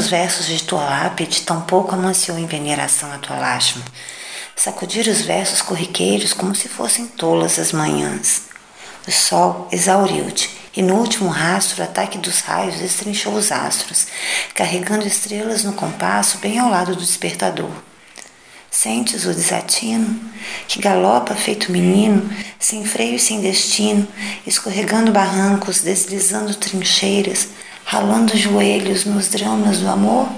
Versos 0.10 0.46
de 0.46 0.64
tua 0.64 0.84
lápide, 0.84 1.42
tampouco 1.42 1.94
amanciou 1.94 2.38
em 2.38 2.46
veneração 2.46 3.12
a 3.12 3.18
tua 3.18 3.38
lástima. 3.38 3.86
Sacudir 4.56 5.08
os 5.08 5.22
versos 5.22 5.62
corriqueiros 5.62 6.34
como 6.34 6.56
se 6.56 6.68
fossem 6.68 7.08
tolas 7.08 7.60
as 7.60 7.72
manhãs. 7.72 8.44
O 9.08 9.12
sol 9.12 9.68
exauriu-te, 9.72 10.50
e 10.76 10.82
no 10.82 10.96
último 10.96 11.30
rastro 11.30 11.82
o 11.82 11.84
ataque 11.84 12.18
dos 12.18 12.42
raios 12.42 12.82
estrinchou 12.82 13.34
os 13.34 13.52
astros, 13.52 14.08
carregando 14.54 15.08
estrelas 15.08 15.64
no 15.64 15.74
compasso 15.74 16.38
bem 16.40 16.60
ao 16.60 16.70
lado 16.70 16.96
do 16.96 17.02
despertador. 17.02 17.72
Sentes 18.70 19.26
o 19.26 19.34
desatino, 19.34 20.20
que 20.68 20.80
galopa 20.80 21.34
feito 21.34 21.72
menino, 21.72 22.30
sem 22.60 22.86
freio 22.86 23.16
e 23.16 23.20
sem 23.20 23.42
destino, 23.42 24.08
escorregando 24.46 25.12
barrancos, 25.12 25.82
deslizando 25.82 26.54
trincheiras, 26.54 27.48
ralando 27.98 28.38
joelhos 28.38 29.06
nos 29.06 29.28
dramas 29.30 29.80
do 29.80 29.90
amor? 29.90 30.37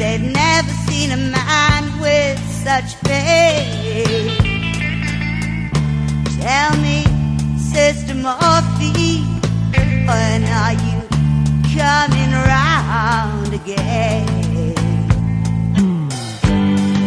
They've 0.00 0.32
never 0.32 0.72
seen 0.88 1.10
a 1.10 1.16
man 1.18 2.00
with 2.00 2.38
such 2.64 2.94
faith. 3.04 4.38
Tell 6.40 6.74
me, 6.78 7.04
Sister 7.58 8.14
Morphe, 8.14 9.26
when 10.08 10.44
are 10.44 10.72
you 10.72 11.02
coming 11.76 12.32
round 12.32 13.52
again? 13.52 14.74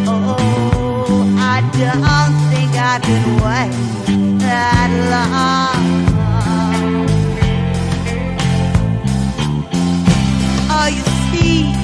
Oh, 0.06 1.34
I 1.36 1.62
don't 1.74 2.36
think 2.52 2.70
I 2.78 3.00
can 3.02 3.24
wait 3.42 4.38
that 4.38 4.90
long. 5.10 5.84
Oh, 10.70 10.86
you 10.86 11.04
see 11.32 11.83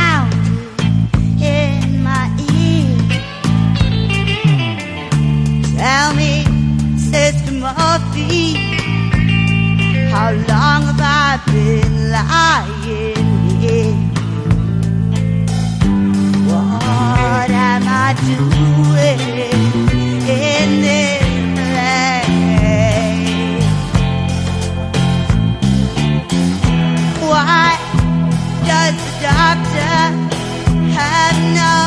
been 11.63 12.11
lying 12.11 13.59
here? 13.59 13.95
What 16.49 17.49
am 17.51 17.83
I 17.87 18.09
doing 18.29 19.19
in 20.27 20.69
this 20.87 21.21
place? 21.57 22.01
Why 27.29 27.69
does 28.69 28.95
the 28.97 29.11
doctor 29.21 29.97
have 30.97 31.37
no 31.59 31.80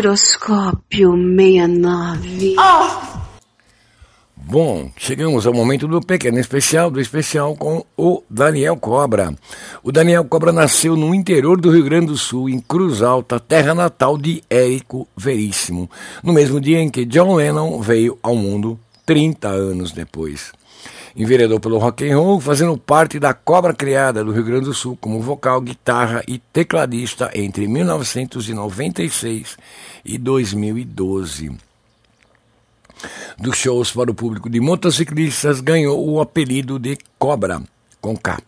Giroscópio 0.00 1.12
69. 1.12 2.56
Bom, 4.34 4.90
chegamos 4.96 5.46
ao 5.46 5.52
momento 5.52 5.86
do 5.86 6.00
pequeno 6.00 6.38
especial, 6.38 6.90
do 6.90 6.98
especial 6.98 7.54
com 7.54 7.84
o 7.98 8.22
Daniel 8.30 8.78
Cobra. 8.78 9.34
O 9.82 9.92
Daniel 9.92 10.24
Cobra 10.24 10.52
nasceu 10.52 10.96
no 10.96 11.14
interior 11.14 11.60
do 11.60 11.70
Rio 11.70 11.84
Grande 11.84 12.06
do 12.06 12.16
Sul, 12.16 12.48
em 12.48 12.60
Cruz 12.60 13.02
Alta, 13.02 13.38
terra 13.38 13.74
natal 13.74 14.16
de 14.16 14.42
Érico 14.48 15.06
Veríssimo, 15.14 15.90
no 16.24 16.32
mesmo 16.32 16.58
dia 16.62 16.78
em 16.78 16.88
que 16.88 17.04
John 17.04 17.34
Lennon 17.34 17.78
veio 17.82 18.18
ao 18.22 18.34
mundo, 18.34 18.80
30 19.04 19.48
anos 19.48 19.92
depois. 19.92 20.50
Enveredou 21.16 21.58
pelo 21.58 21.78
rock 21.78 22.08
and 22.08 22.16
roll, 22.16 22.40
fazendo 22.40 22.76
parte 22.76 23.18
da 23.18 23.34
Cobra 23.34 23.74
Criada 23.74 24.24
do 24.24 24.32
Rio 24.32 24.44
Grande 24.44 24.66
do 24.66 24.74
Sul 24.74 24.96
como 25.00 25.20
vocal, 25.20 25.60
guitarra 25.60 26.22
e 26.26 26.38
tecladista 26.38 27.30
entre 27.34 27.66
1996 27.66 29.56
e 30.04 30.18
2012 30.18 31.58
dos 33.38 33.56
shows 33.56 33.90
para 33.92 34.10
o 34.10 34.14
público 34.14 34.50
de 34.50 34.60
motociclistas 34.60 35.60
ganhou 35.60 36.06
o 36.06 36.20
apelido 36.20 36.78
de 36.78 36.98
Cobra, 37.18 37.62
com 38.00 38.16
K. 38.16 38.38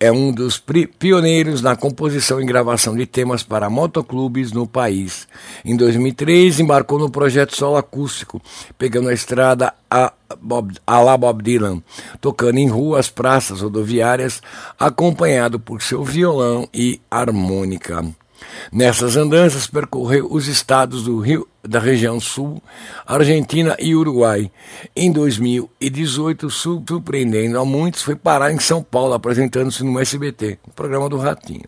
é 0.00 0.12
um 0.12 0.30
dos 0.30 0.62
pioneiros 0.98 1.60
na 1.60 1.74
composição 1.74 2.40
e 2.40 2.46
gravação 2.46 2.96
de 2.96 3.04
temas 3.04 3.42
para 3.42 3.68
motoclubes 3.68 4.52
no 4.52 4.66
país. 4.66 5.26
Em 5.64 5.76
2003, 5.76 6.60
embarcou 6.60 6.98
no 6.98 7.10
projeto 7.10 7.56
solo 7.56 7.76
acústico, 7.76 8.40
pegando 8.76 9.08
a 9.08 9.12
estrada 9.12 9.74
a, 9.90 10.12
Bob, 10.40 10.74
a 10.86 11.00
la 11.00 11.16
Bob 11.16 11.42
Dylan, 11.42 11.82
tocando 12.20 12.58
em 12.58 12.68
ruas, 12.68 13.08
praças, 13.08 13.60
rodoviárias, 13.60 14.40
acompanhado 14.78 15.58
por 15.58 15.82
seu 15.82 16.04
violão 16.04 16.68
e 16.72 17.00
harmônica. 17.10 18.04
Nessas 18.72 19.16
andanças 19.16 19.66
percorreu 19.66 20.28
os 20.30 20.46
estados 20.46 21.04
do 21.04 21.18
Rio, 21.18 21.48
da 21.62 21.78
região 21.78 22.20
sul, 22.20 22.62
Argentina 23.06 23.76
e 23.78 23.94
Uruguai. 23.94 24.50
Em 24.94 25.10
2018, 25.10 26.50
surpreendendo 26.50 27.58
a 27.58 27.64
muitos, 27.64 28.02
foi 28.02 28.14
parar 28.14 28.52
em 28.52 28.58
São 28.58 28.82
Paulo, 28.82 29.14
apresentando-se 29.14 29.84
no 29.84 29.98
SBT, 29.98 30.58
programa 30.74 31.08
do 31.08 31.18
Ratinho. 31.18 31.66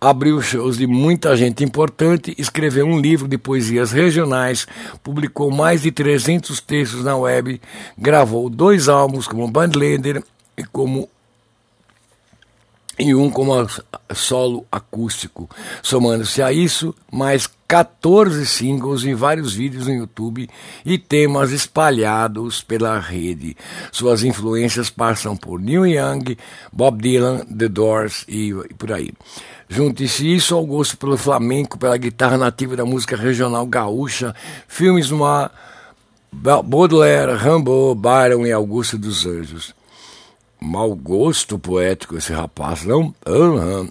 Abriu 0.00 0.42
shows 0.42 0.76
de 0.76 0.86
muita 0.86 1.34
gente 1.34 1.64
importante, 1.64 2.34
escreveu 2.36 2.84
um 2.84 3.00
livro 3.00 3.26
de 3.26 3.38
poesias 3.38 3.90
regionais, 3.90 4.66
publicou 5.02 5.50
mais 5.50 5.80
de 5.80 5.90
300 5.90 6.60
textos 6.60 7.02
na 7.02 7.16
web, 7.16 7.58
gravou 7.96 8.50
dois 8.50 8.88
álbuns 8.88 9.26
como 9.26 9.50
bandleader 9.50 10.22
e 10.58 10.64
como 10.64 11.08
e 12.98 13.14
um 13.14 13.30
como 13.30 13.52
solo 14.14 14.66
acústico. 14.70 15.48
Somando-se 15.82 16.42
a 16.42 16.52
isso, 16.52 16.94
mais 17.10 17.48
14 17.66 18.46
singles 18.46 19.02
e 19.02 19.14
vários 19.14 19.54
vídeos 19.54 19.86
no 19.86 19.94
YouTube 19.94 20.48
e 20.84 20.98
temas 20.98 21.50
espalhados 21.50 22.62
pela 22.62 22.98
rede. 22.98 23.56
Suas 23.90 24.22
influências 24.22 24.90
passam 24.90 25.36
por 25.36 25.60
Neil 25.60 25.86
Young, 25.86 26.36
Bob 26.72 27.02
Dylan, 27.02 27.44
The 27.46 27.68
Doors 27.68 28.24
e, 28.28 28.52
por 28.78 28.92
aí. 28.92 29.12
Junte-se 29.68 30.32
isso 30.32 30.54
ao 30.54 30.64
gosto 30.64 30.96
pelo 30.96 31.16
flamenco, 31.16 31.78
pela 31.78 31.96
guitarra 31.96 32.36
nativa 32.36 32.76
da 32.76 32.84
música 32.84 33.16
regional 33.16 33.66
gaúcha, 33.66 34.34
filmes 34.68 35.10
no 35.10 35.24
ar, 35.24 35.50
Baudelaire, 36.32 37.32
Rambo, 37.32 37.94
Byron 37.94 38.46
e 38.46 38.52
Augusto 38.52 38.98
dos 38.98 39.24
Anjos 39.24 39.74
mau 40.64 40.94
gosto 40.94 41.58
poético 41.58 42.16
esse 42.16 42.32
rapaz, 42.32 42.84
não? 42.84 43.14
Uhum. 43.26 43.88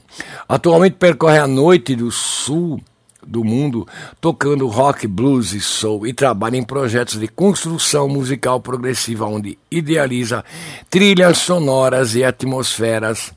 Atualmente 0.49 0.95
percorre 0.95 1.37
a 1.37 1.47
noite 1.47 1.95
do 1.95 2.11
sul 2.11 2.81
do 3.25 3.43
mundo 3.43 3.87
tocando 4.19 4.67
rock, 4.67 5.07
blues 5.07 5.53
e 5.53 5.61
soul 5.61 6.05
e 6.05 6.13
trabalha 6.13 6.57
em 6.57 6.63
projetos 6.63 7.19
de 7.19 7.27
construção 7.27 8.09
musical 8.09 8.59
progressiva 8.59 9.25
onde 9.25 9.57
idealiza 9.71 10.43
trilhas 10.89 11.37
sonoras 11.37 12.15
e 12.15 12.23
atmosferas 12.23 13.31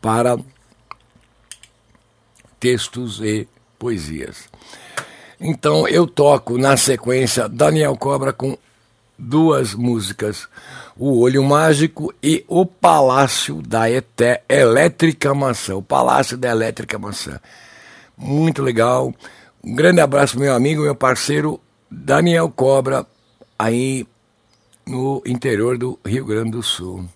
para 0.00 0.38
textos 2.58 3.20
e 3.20 3.46
poesias. 3.78 4.48
Então 5.40 5.88
eu 5.88 6.06
toco 6.06 6.58
na 6.58 6.76
sequência 6.76 7.48
Daniel 7.48 7.96
Cobra 7.96 8.32
com 8.32 8.56
duas 9.18 9.74
músicas 9.74 10.48
o 11.00 11.20
Olho 11.20 11.42
Mágico 11.42 12.12
e 12.22 12.44
O 12.46 12.66
Palácio 12.66 13.62
da 13.62 13.90
Eté 13.90 14.42
Elétrica 14.46 15.32
Maçã. 15.32 15.74
O 15.74 15.82
Palácio 15.82 16.36
da 16.36 16.50
Elétrica 16.50 16.98
Maçã. 16.98 17.40
Muito 18.14 18.62
legal. 18.62 19.14
Um 19.64 19.74
grande 19.74 20.02
abraço, 20.02 20.38
meu 20.38 20.54
amigo, 20.54 20.82
meu 20.82 20.94
parceiro 20.94 21.58
Daniel 21.90 22.50
Cobra, 22.50 23.06
aí 23.58 24.06
no 24.86 25.22
interior 25.24 25.78
do 25.78 25.98
Rio 26.04 26.26
Grande 26.26 26.50
do 26.50 26.62
Sul. 26.62 27.06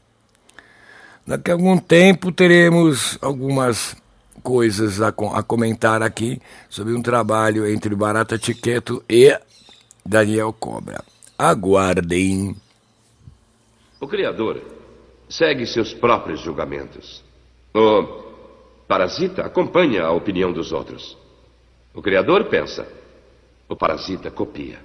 Daqui 1.26 1.50
a 1.50 1.54
algum 1.54 1.76
tempo 1.76 2.32
teremos 2.32 3.18
algumas 3.20 3.94
coisas 4.42 5.02
a, 5.02 5.08
a 5.08 5.42
comentar 5.42 6.02
aqui 6.02 6.40
sobre 6.70 6.94
um 6.94 7.02
trabalho 7.02 7.68
entre 7.68 7.94
Barata 7.94 8.38
Tiqueto 8.38 9.04
e 9.06 9.38
Daniel 10.06 10.54
Cobra. 10.54 11.04
Aguardem. 11.38 12.63
O 14.04 14.06
Criador 14.06 14.60
segue 15.30 15.64
seus 15.64 15.94
próprios 15.94 16.40
julgamentos. 16.40 17.24
O 17.72 18.02
parasita 18.86 19.40
acompanha 19.40 20.04
a 20.04 20.12
opinião 20.12 20.52
dos 20.52 20.72
outros. 20.72 21.16
O 21.94 22.02
Criador 22.02 22.44
pensa, 22.50 22.86
o 23.66 23.74
parasita 23.74 24.30
copia. 24.30 24.78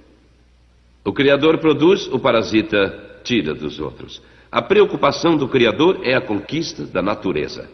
O 1.04 1.12
Criador 1.12 1.58
produz, 1.58 2.06
o 2.06 2.18
parasita 2.18 3.20
tira 3.22 3.52
dos 3.52 3.78
outros. 3.78 4.22
A 4.50 4.62
preocupação 4.62 5.36
do 5.36 5.46
Criador 5.48 6.00
é 6.02 6.14
a 6.14 6.22
conquista 6.22 6.86
da 6.86 7.02
natureza. 7.02 7.68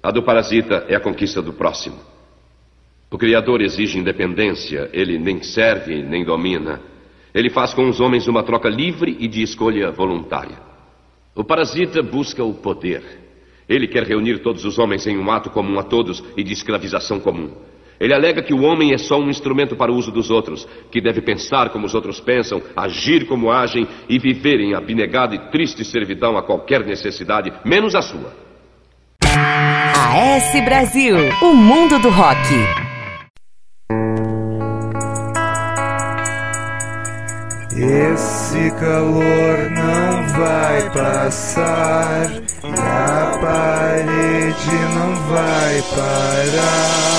A 0.00 0.12
do 0.12 0.22
parasita 0.22 0.86
é 0.88 0.94
a 0.94 1.00
conquista 1.00 1.42
do 1.42 1.54
próximo. 1.54 1.98
O 3.10 3.18
Criador 3.18 3.62
exige 3.62 3.98
independência, 3.98 4.88
ele 4.92 5.18
nem 5.18 5.42
serve 5.42 6.04
nem 6.04 6.24
domina. 6.24 6.80
Ele 7.34 7.50
faz 7.50 7.74
com 7.74 7.88
os 7.88 7.98
homens 7.98 8.28
uma 8.28 8.44
troca 8.44 8.68
livre 8.68 9.16
e 9.18 9.26
de 9.26 9.42
escolha 9.42 9.90
voluntária. 9.90 10.72
O 11.36 11.42
parasita 11.42 12.00
busca 12.00 12.44
o 12.44 12.54
poder. 12.54 13.02
Ele 13.68 13.88
quer 13.88 14.04
reunir 14.04 14.38
todos 14.38 14.64
os 14.64 14.78
homens 14.78 15.04
em 15.06 15.18
um 15.18 15.30
ato 15.32 15.50
comum 15.50 15.80
a 15.80 15.82
todos 15.82 16.22
e 16.36 16.44
de 16.44 16.52
escravização 16.52 17.18
comum. 17.18 17.50
Ele 17.98 18.14
alega 18.14 18.42
que 18.42 18.54
o 18.54 18.62
homem 18.62 18.92
é 18.92 18.98
só 18.98 19.18
um 19.18 19.28
instrumento 19.28 19.74
para 19.74 19.90
o 19.90 19.96
uso 19.96 20.12
dos 20.12 20.30
outros, 20.30 20.66
que 20.92 21.00
deve 21.00 21.20
pensar 21.20 21.70
como 21.70 21.86
os 21.86 21.94
outros 21.94 22.20
pensam, 22.20 22.62
agir 22.76 23.26
como 23.26 23.50
agem 23.50 23.86
e 24.08 24.18
viver 24.18 24.60
em 24.60 24.74
abnegada 24.74 25.34
e 25.34 25.38
triste 25.50 25.84
servidão 25.84 26.36
a 26.36 26.42
qualquer 26.42 26.84
necessidade, 26.84 27.52
menos 27.64 27.94
a 27.94 28.02
sua. 28.02 28.32
AS 29.24 30.64
Brasil, 30.64 31.16
o 31.42 31.54
mundo 31.54 31.98
do 31.98 32.10
rock. 32.10 32.48
Esse 37.76 38.70
calor 38.78 39.70
não 39.70 40.13
vai 40.36 40.90
passar 40.90 42.26
e 42.32 42.80
a 42.80 43.38
parede 43.40 44.76
não 44.94 45.14
vai 45.30 45.82
parar. 45.94 47.14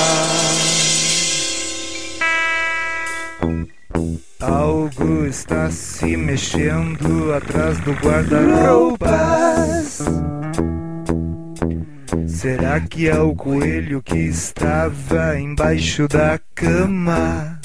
Algo 4.41 5.25
está 5.25 5.71
se 5.71 6.17
mexendo 6.17 7.33
atrás 7.33 7.79
do 7.79 7.93
guarda-roupas. 7.93 10.03
Será 12.27 12.79
que 12.81 13.09
é 13.09 13.19
o 13.19 13.33
coelho 13.33 14.03
que 14.03 14.17
estava 14.17 15.39
embaixo 15.39 16.07
da 16.07 16.39
cama? 16.53 17.59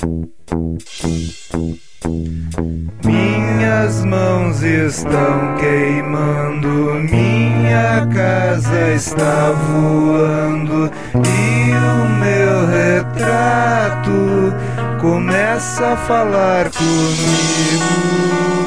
Minhas 3.05 4.05
mãos 4.07 4.63
estão 4.63 5.57
queimando, 5.59 6.95
minha 7.11 8.07
casa 8.15 8.95
está 8.95 9.53
voando 9.53 10.91
e 11.15 11.73
o 11.75 12.09
meu 12.19 12.67
retrato 12.67 14.55
começa 15.01 15.89
a 15.89 15.97
falar 15.97 16.71
comigo. 16.71 18.60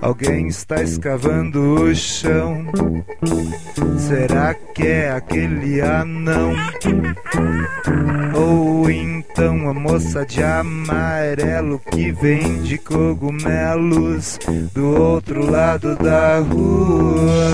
Alguém 0.00 0.48
está 0.48 0.82
escavando 0.82 1.82
o 1.82 1.94
chão. 1.94 2.64
Será 3.98 4.54
que 4.54 4.86
é 4.86 5.10
aquele 5.10 5.80
anão? 5.82 6.54
Ou 8.34 8.90
então 8.90 9.68
a 9.68 9.74
moça 9.74 10.24
de 10.24 10.42
amarelo 10.42 11.78
que 11.90 12.10
vende 12.12 12.78
cogumelos 12.78 14.38
do 14.72 15.00
outro 15.00 15.50
lado 15.50 15.94
da 15.96 16.38
rua? 16.38 17.50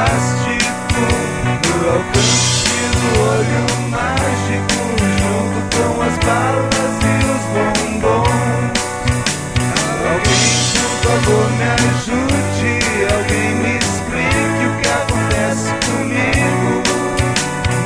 Plástico 0.00 1.04
no 1.68 1.76
alcance 1.90 2.80
do 2.96 3.08
olho 3.20 3.64
mágico, 3.90 4.80
junto 5.20 5.58
com 5.76 5.90
as 6.02 6.16
balas 6.24 6.94
e 7.04 7.16
os 7.28 7.44
bombons. 7.52 8.78
Alguém, 10.10 10.50
por 10.72 10.92
favor, 11.04 11.46
me 11.52 11.66
ajude, 11.74 12.72
alguém 13.12 13.50
me 13.56 13.72
explique 13.76 14.62
o 14.64 14.72
que 14.80 14.88
acontece 14.88 15.70
comigo. 15.84 16.72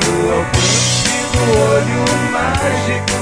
No 0.05 0.15
alcance 0.37 1.17
do 1.33 1.43
olho 1.73 2.03
mágico, 2.31 3.19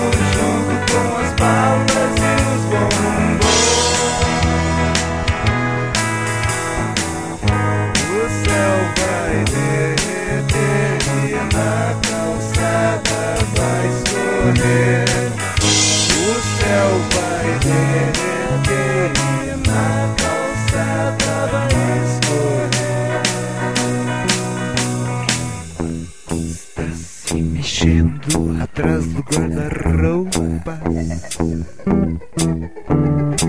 atrás 28.61 29.05
do 29.07 29.21
guarda-roupa. 29.21 30.79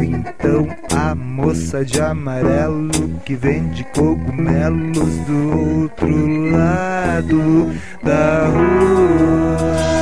Então 0.02 0.66
a 0.92 1.14
moça 1.14 1.84
de 1.84 2.00
amarelo 2.00 2.90
que 3.24 3.34
vende 3.36 3.84
cogumelos 3.94 5.14
do 5.26 5.80
outro 5.80 6.50
lado 6.50 7.70
da 8.02 8.48
rua. 8.48 9.94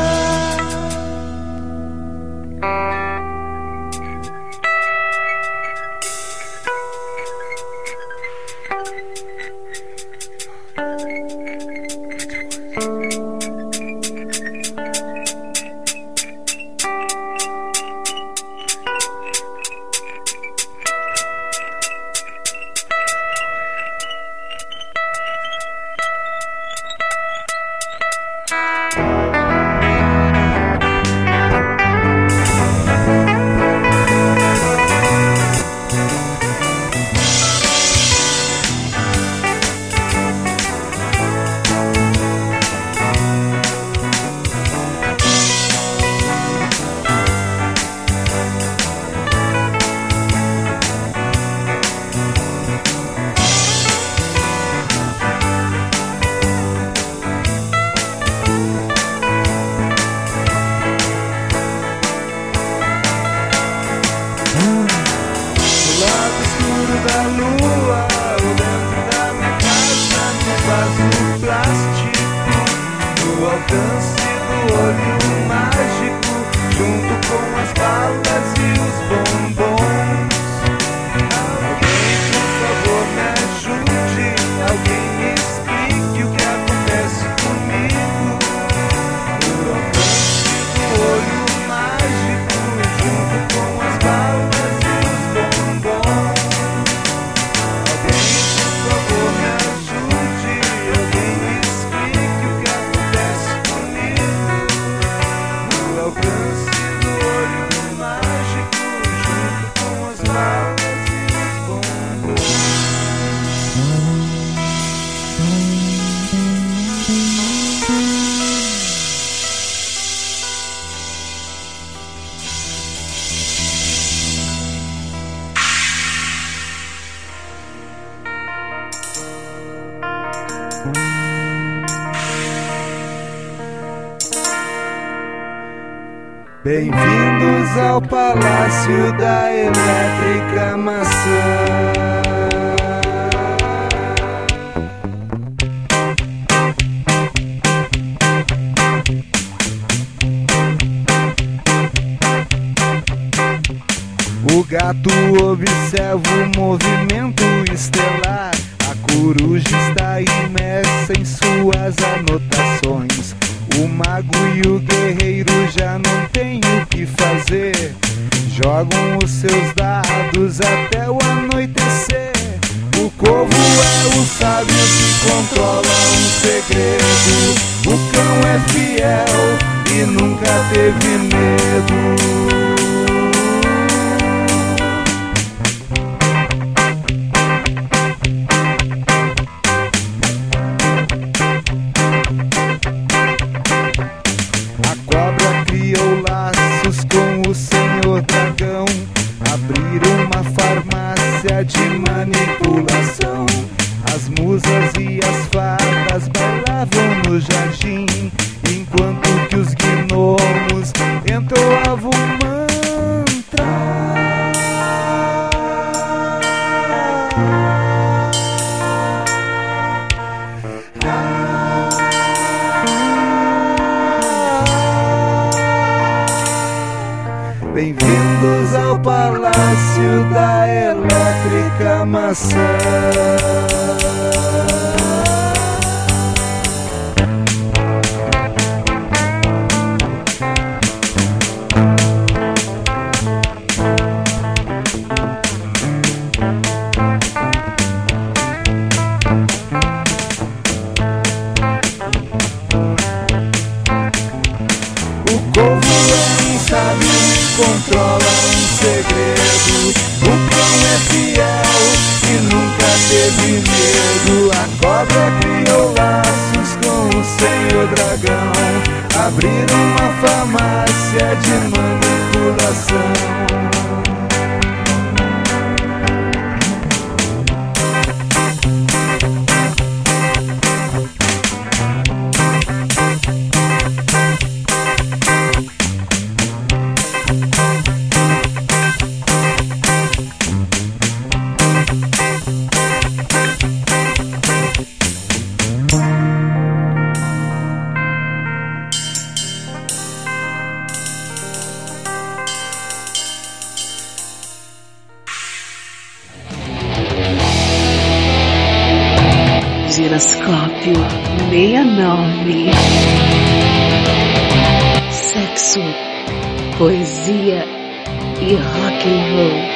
Rock 318.82 319.08
and 319.08 319.22
roll. 319.34 319.72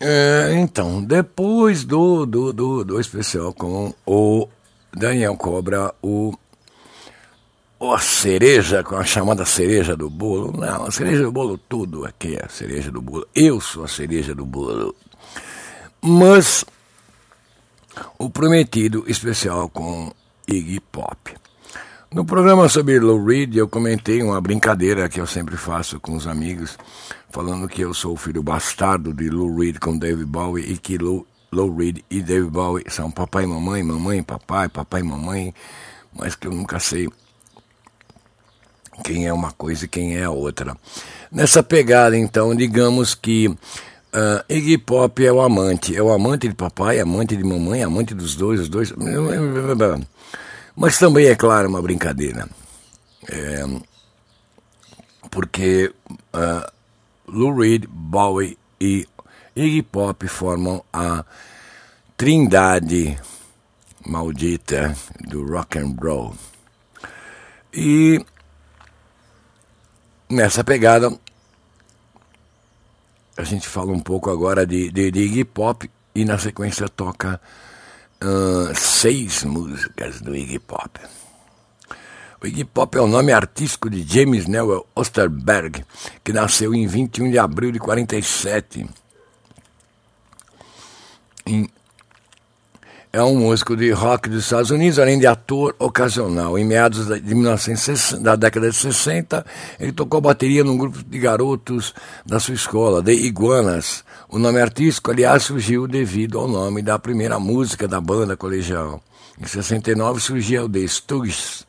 É, 0.00 0.54
então, 0.56 1.02
depois 1.02 1.84
do, 1.84 2.26
do, 2.26 2.52
do, 2.52 2.84
do 2.84 3.00
especial 3.00 3.54
com 3.54 3.94
o 4.04 4.48
Daniel 4.92 5.36
Cobra, 5.36 5.94
o, 6.02 6.34
o 7.78 7.92
a 7.92 7.98
cereja, 7.98 8.82
com 8.82 8.96
a 8.96 9.04
chamada 9.04 9.44
cereja 9.44 9.96
do 9.96 10.10
bolo. 10.10 10.52
Não, 10.58 10.86
a 10.86 10.90
cereja 10.90 11.22
do 11.22 11.32
bolo, 11.32 11.56
tudo 11.56 12.04
aqui 12.04 12.36
é 12.36 12.44
a 12.44 12.48
cereja 12.48 12.90
do 12.90 13.00
bolo. 13.00 13.26
Eu 13.34 13.60
sou 13.60 13.84
a 13.84 13.88
cereja 13.88 14.34
do 14.34 14.44
bolo. 14.44 14.94
Mas 16.00 16.64
o 18.18 18.28
prometido 18.28 19.04
especial 19.06 19.68
com 19.68 20.12
Iggy 20.48 20.80
Pop. 20.80 21.41
No 22.12 22.26
programa 22.26 22.68
sobre 22.68 23.00
Lou 23.00 23.24
Reed, 23.24 23.56
eu 23.56 23.66
comentei 23.66 24.22
uma 24.22 24.38
brincadeira 24.38 25.08
que 25.08 25.18
eu 25.18 25.26
sempre 25.26 25.56
faço 25.56 25.98
com 25.98 26.14
os 26.14 26.26
amigos, 26.26 26.76
falando 27.30 27.66
que 27.66 27.80
eu 27.80 27.94
sou 27.94 28.12
o 28.12 28.18
filho 28.18 28.42
bastardo 28.42 29.14
de 29.14 29.30
Lou 29.30 29.58
Reed 29.58 29.78
com 29.78 29.96
David 29.96 30.26
Bowie 30.26 30.72
e 30.72 30.76
que 30.76 30.98
Lou, 30.98 31.26
Lou 31.50 31.74
Reed 31.74 32.00
e 32.10 32.20
David 32.20 32.50
Bowie 32.50 32.84
são 32.88 33.10
papai 33.10 33.44
e 33.44 33.46
mamãe, 33.46 33.82
mamãe 33.82 34.18
e 34.18 34.22
papai, 34.22 34.68
papai 34.68 35.00
e 35.00 35.04
mamãe, 35.04 35.54
mas 36.14 36.34
que 36.34 36.46
eu 36.46 36.52
nunca 36.52 36.78
sei 36.78 37.08
quem 39.02 39.26
é 39.26 39.32
uma 39.32 39.50
coisa 39.50 39.86
e 39.86 39.88
quem 39.88 40.14
é 40.14 40.24
a 40.24 40.30
outra. 40.30 40.76
Nessa 41.30 41.62
pegada, 41.62 42.14
então, 42.14 42.54
digamos 42.54 43.14
que 43.14 43.48
uh, 43.48 43.56
Iggy 44.50 44.76
Pop 44.76 45.24
é 45.24 45.32
o 45.32 45.40
amante, 45.40 45.96
é 45.96 46.02
o 46.02 46.12
amante 46.12 46.46
de 46.46 46.54
papai, 46.54 47.00
amante 47.00 47.34
de 47.34 47.42
mamãe, 47.42 47.82
amante 47.82 48.12
dos 48.12 48.36
dois, 48.36 48.60
os 48.60 48.68
dois. 48.68 48.92
Mas 50.74 50.98
também, 50.98 51.26
é 51.26 51.34
claro, 51.34 51.68
uma 51.68 51.82
brincadeira. 51.82 52.48
É, 53.28 53.64
porque 55.30 55.92
uh, 56.34 56.72
Lou 57.26 57.54
Reed, 57.58 57.86
Bowie 57.88 58.58
e 58.80 59.06
Iggy 59.54 59.82
Pop 59.82 60.26
formam 60.28 60.82
a 60.92 61.24
trindade 62.16 63.18
maldita 64.06 64.96
do 65.20 65.46
rock 65.46 65.78
and 65.78 65.94
roll. 66.00 66.34
E 67.72 68.24
nessa 70.28 70.64
pegada, 70.64 71.12
a 73.36 73.44
gente 73.44 73.66
fala 73.68 73.92
um 73.92 74.00
pouco 74.00 74.30
agora 74.30 74.66
de, 74.66 74.90
de, 74.90 75.10
de 75.10 75.20
Iggy 75.20 75.44
Pop 75.44 75.90
e 76.14 76.24
na 76.24 76.38
sequência 76.38 76.88
toca 76.88 77.40
uh, 78.22 78.74
seis 78.74 79.44
músicas 79.44 80.20
do 80.20 80.34
Iggy 80.34 80.58
Pop. 80.58 81.00
O 82.40 82.46
Iggy 82.46 82.64
Pop 82.64 82.96
é 82.96 83.00
o 83.00 83.06
nome 83.06 83.32
artístico 83.32 83.90
de 83.90 84.02
James 84.02 84.46
Newell 84.46 84.86
Osterberg, 84.94 85.84
que 86.24 86.32
nasceu 86.32 86.74
em 86.74 86.86
21 86.86 87.30
de 87.30 87.38
abril 87.38 87.72
de 87.72 87.78
47. 87.78 88.86
Em 91.46 91.68
é 93.14 93.22
um 93.22 93.36
músico 93.36 93.76
de 93.76 93.90
rock 93.90 94.30
dos 94.30 94.44
Estados 94.44 94.70
Unidos, 94.70 94.98
além 94.98 95.18
de 95.18 95.26
ator 95.26 95.76
ocasional. 95.78 96.58
Em 96.58 96.64
meados 96.64 97.08
de 97.08 97.34
1960, 97.34 98.22
da 98.22 98.34
década 98.36 98.70
de 98.70 98.76
60, 98.76 99.44
ele 99.78 99.92
tocou 99.92 100.18
bateria 100.18 100.64
num 100.64 100.78
grupo 100.78 101.04
de 101.04 101.18
garotos 101.18 101.92
da 102.24 102.40
sua 102.40 102.54
escola, 102.54 103.02
The 103.02 103.12
Iguanas. 103.12 104.02
O 104.32 104.38
nome 104.38 104.62
artístico, 104.62 105.10
aliás, 105.10 105.42
surgiu 105.42 105.86
devido 105.86 106.38
ao 106.38 106.48
nome 106.48 106.80
da 106.80 106.98
primeira 106.98 107.38
música 107.38 107.86
da 107.86 108.00
banda 108.00 108.34
colegial. 108.34 109.02
Em 109.38 109.46
69 109.46 110.20
surgia 110.20 110.64
o 110.64 110.68
The 110.70 110.86
Stooges, 110.86 111.66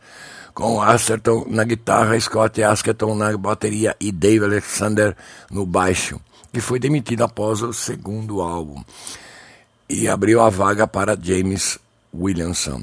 com 0.53 0.81
Asterton 0.81 1.45
na 1.49 1.65
guitarra, 1.65 2.18
Scott 2.18 2.64
Askerton 2.64 3.15
na 3.15 3.35
bateria 3.35 3.94
e 3.99 4.14
Dave 4.14 4.45
Alexander 4.45 5.14
no 5.52 5.65
baixo, 5.65 6.22
que 6.53 6.61
foi 6.61 6.80
demitido 6.80 7.26
após 7.26 7.61
o 7.61 7.73
segundo 7.73 8.41
álbum 8.41 8.81
e 9.90 10.07
abriu 10.07 10.40
a 10.40 10.49
vaga 10.49 10.88
para 10.88 11.19
James 11.22 11.77
Williamson, 12.15 12.81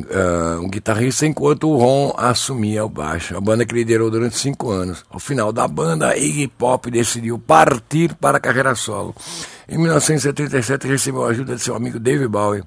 uh, 0.00 0.60
um 0.60 0.68
guitarrista, 0.68 1.26
enquanto 1.26 1.68
o 1.68 1.76
Ron 1.76 2.14
assumia 2.16 2.84
o 2.84 2.88
baixo. 2.88 3.36
A 3.36 3.40
banda 3.40 3.64
que 3.64 3.74
liderou 3.74 4.10
durante 4.10 4.38
cinco 4.38 4.70
anos. 4.70 5.04
Ao 5.10 5.18
final 5.18 5.52
da 5.52 5.68
banda, 5.68 6.16
Iggy 6.16 6.48
Pop 6.48 6.90
decidiu 6.90 7.38
partir 7.38 8.14
para 8.14 8.38
a 8.38 8.40
carreira 8.40 8.74
solo. 8.74 9.14
Em 9.68 9.78
1977, 9.78 10.86
recebeu 10.86 11.24
a 11.24 11.28
ajuda 11.28 11.56
de 11.56 11.62
seu 11.62 11.74
amigo 11.74 11.98
David 11.98 12.28
Bowie 12.28 12.64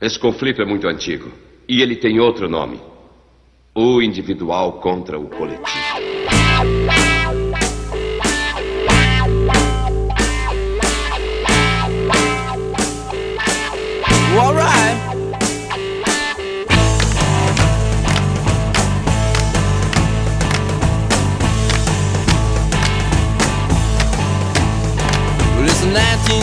Esse 0.00 0.18
conflito 0.18 0.62
é 0.62 0.64
muito 0.64 0.88
antigo 0.88 1.30
e 1.68 1.82
ele 1.82 1.96
tem 1.96 2.18
outro 2.18 2.48
nome: 2.48 2.80
o 3.74 4.00
individual 4.00 4.80
contra 4.80 5.18
o 5.18 5.28
coletivo. 5.28 6.09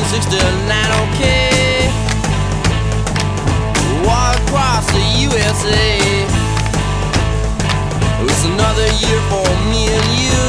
music's 0.10 0.26
still 0.26 0.58
not 0.68 0.90
okay. 1.04 1.92
Walk 4.06 4.40
across 4.40 4.86
the 4.88 5.04
USA. 5.28 6.00
It's 8.24 8.46
another 8.46 8.88
year 9.04 9.20
for 9.32 9.48
me 9.68 9.92
and 9.98 10.10
you. 10.24 10.48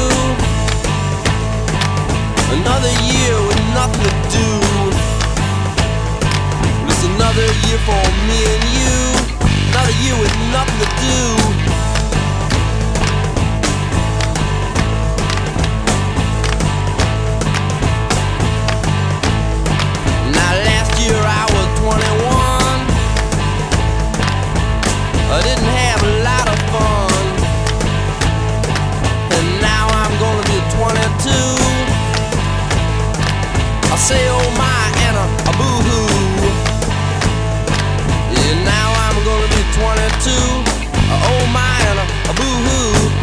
Another 2.55 2.93
year 3.11 3.35
with 3.47 3.61
nothing 3.75 4.03
to 4.07 4.13
do. 4.31 4.49
It's 6.87 7.03
another 7.11 7.47
year 7.67 7.79
for 7.83 8.03
me 8.27 8.39
and 8.55 8.65
you. 8.79 8.95
Another 9.71 9.95
year 10.03 10.15
with 10.21 10.35
nothing 10.55 10.79
to 10.79 10.89
do. 11.03 11.68
Last 20.65 20.91
year 21.01 21.15
I 21.15 21.43
was 21.55 21.67
21. 21.79 22.79
I 25.31 25.37
didn't 25.47 25.71
have 25.83 26.01
a 26.03 26.13
lot 26.29 26.45
of 26.53 26.59
fun. 26.73 27.23
And 29.37 29.47
now 29.61 29.85
I'm 30.01 30.13
gonna 30.23 30.45
be 30.51 30.59
22. 30.75 31.29
I 33.93 33.95
say 33.97 34.21
oh 34.29 34.49
my 34.57 34.81
and 35.07 35.17
a. 35.17 35.27
Yeah, 38.31 38.63
now 38.63 38.89
I'm 39.05 39.17
gonna 39.25 39.49
be 39.57 39.63
22. 39.77 40.31
Uh, 41.11 41.29
oh 41.31 41.43
my 41.53 41.75
and 41.89 41.99
a, 41.99 42.05
a 42.29 42.33
boo 42.33 42.55
hoo. 42.65 43.18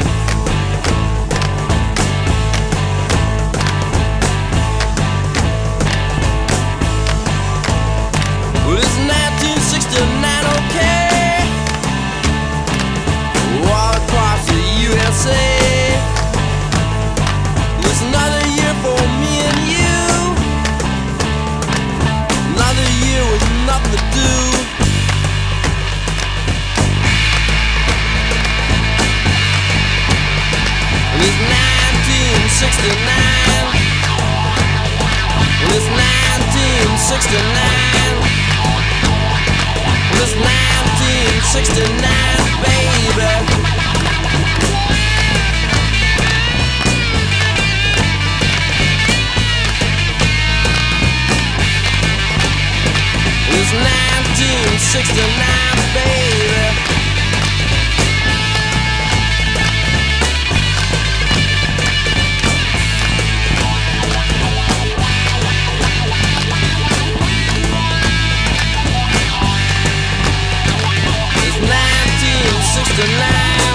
It's 17.89 18.01
another 18.03 18.47
year 18.55 18.75
for 18.83 19.01
me 19.19 19.41
and 19.43 19.61
you. 19.75 19.99
Another 22.55 22.89
year 23.03 23.23
with 23.27 23.43
nothing 23.67 23.93
to 23.97 24.01
do. 24.15 24.31
And 31.13 31.21
it's 31.27 31.39
1969. 31.43 33.83
And 35.59 35.71
it's 35.75 35.91
1969. 35.91 38.47
And 40.07 40.23
it's 40.23 40.39
1969, 40.39 41.83
baby. 42.63 43.76
It's 53.67 53.75
1969, 53.75 55.27
baby. 55.91 56.71
It's 71.43 71.59
1969. 71.59 73.67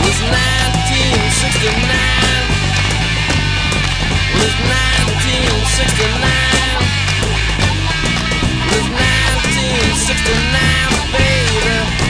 It's 0.00 0.20
1969. 0.22 2.51
It's 4.42 4.58
1969. 4.58 6.18
It's 8.72 8.74
1969. 8.74 8.74
It's 8.74 8.90
1969, 8.90 11.14
baby. 11.14 12.01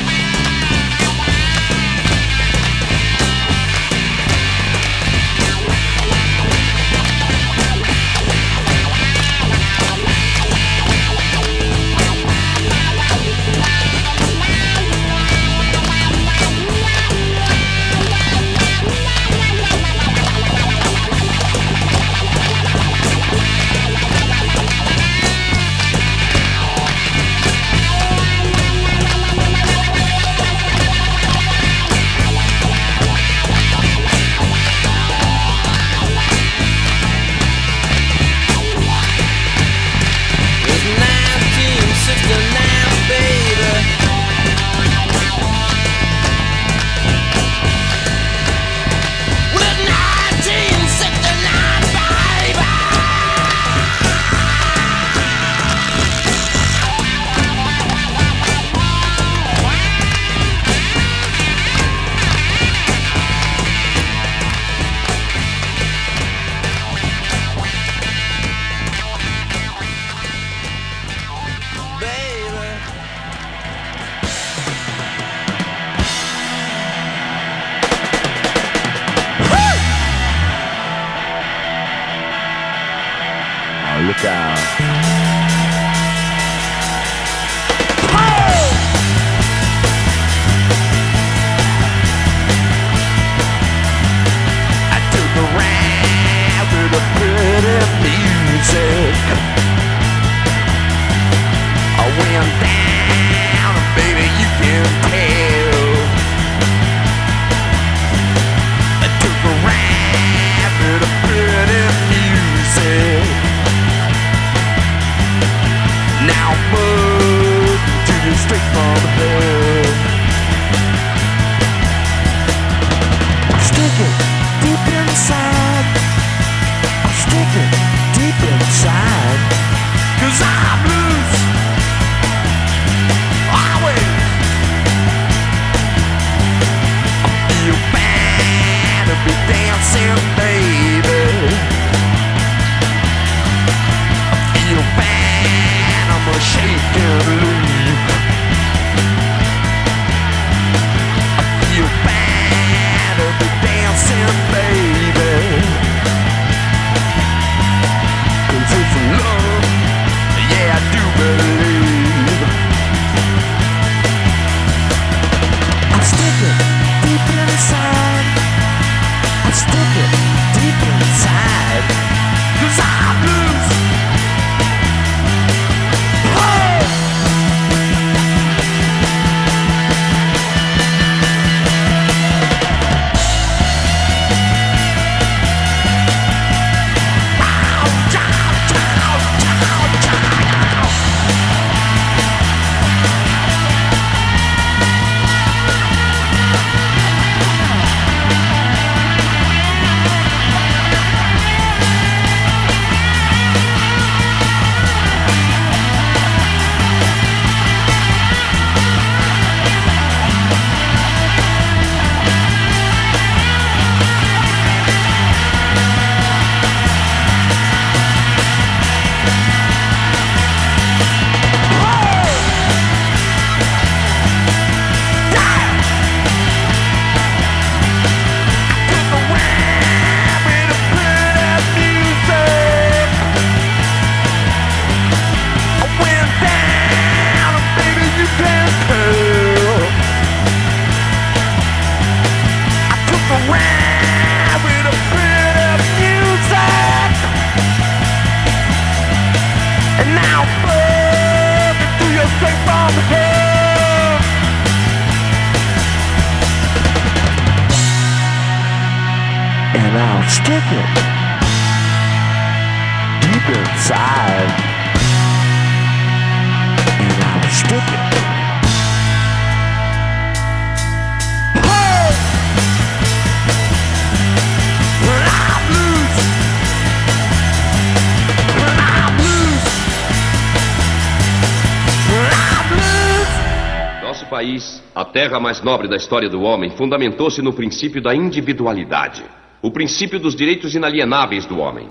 País, 285.23 285.27
a 285.27 285.29
terra 285.29 285.41
mais 285.41 285.63
nobre 285.63 285.89
da 285.89 285.97
história 285.97 286.29
do 286.29 286.43
homem, 286.43 286.71
fundamentou-se 286.71 287.41
no 287.43 287.53
princípio 287.53 288.03
da 288.03 288.15
individualidade, 288.15 289.25
o 289.61 289.71
princípio 289.71 290.19
dos 290.19 290.35
direitos 290.35 290.75
inalienáveis 290.75 291.47
do 291.47 291.59
homem. 291.59 291.89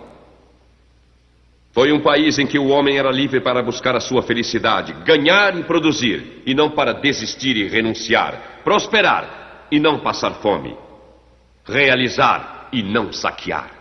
Foi 1.71 1.93
um 1.93 2.01
país 2.01 2.37
em 2.37 2.45
que 2.45 2.59
o 2.59 2.67
homem 2.67 2.97
era 2.97 3.09
livre 3.09 3.39
para 3.39 3.63
buscar 3.63 3.95
a 3.95 4.01
sua 4.01 4.21
felicidade, 4.21 4.93
ganhar 5.05 5.57
e 5.57 5.63
produzir, 5.63 6.41
e 6.45 6.53
não 6.53 6.71
para 6.71 6.93
desistir 6.93 7.55
e 7.55 7.69
renunciar, 7.69 8.61
prosperar 8.63 9.67
e 9.71 9.79
não 9.79 9.99
passar 9.99 10.33
fome, 10.41 10.75
realizar 11.65 12.67
e 12.73 12.83
não 12.83 13.13
saquear. 13.13 13.71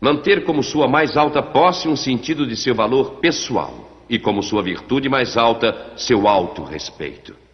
Manter 0.00 0.44
como 0.44 0.62
sua 0.62 0.88
mais 0.88 1.16
alta 1.16 1.42
posse 1.42 1.86
um 1.86 1.94
sentido 1.94 2.46
de 2.46 2.56
seu 2.56 2.74
valor 2.74 3.20
pessoal 3.20 4.04
e 4.08 4.18
como 4.18 4.42
sua 4.42 4.62
virtude 4.62 5.08
mais 5.08 5.36
alta 5.36 5.92
seu 5.96 6.26
auto-respeito. 6.26 7.49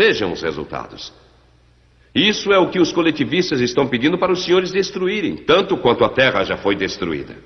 Vejam 0.00 0.32
os 0.32 0.40
resultados. 0.40 1.12
Isso 2.14 2.50
é 2.54 2.58
o 2.58 2.70
que 2.70 2.80
os 2.80 2.90
coletivistas 2.90 3.60
estão 3.60 3.86
pedindo 3.86 4.16
para 4.16 4.32
os 4.32 4.42
senhores 4.42 4.72
destruírem, 4.72 5.36
tanto 5.36 5.76
quanto 5.76 6.02
a 6.06 6.08
terra 6.08 6.42
já 6.42 6.56
foi 6.56 6.74
destruída. 6.74 7.36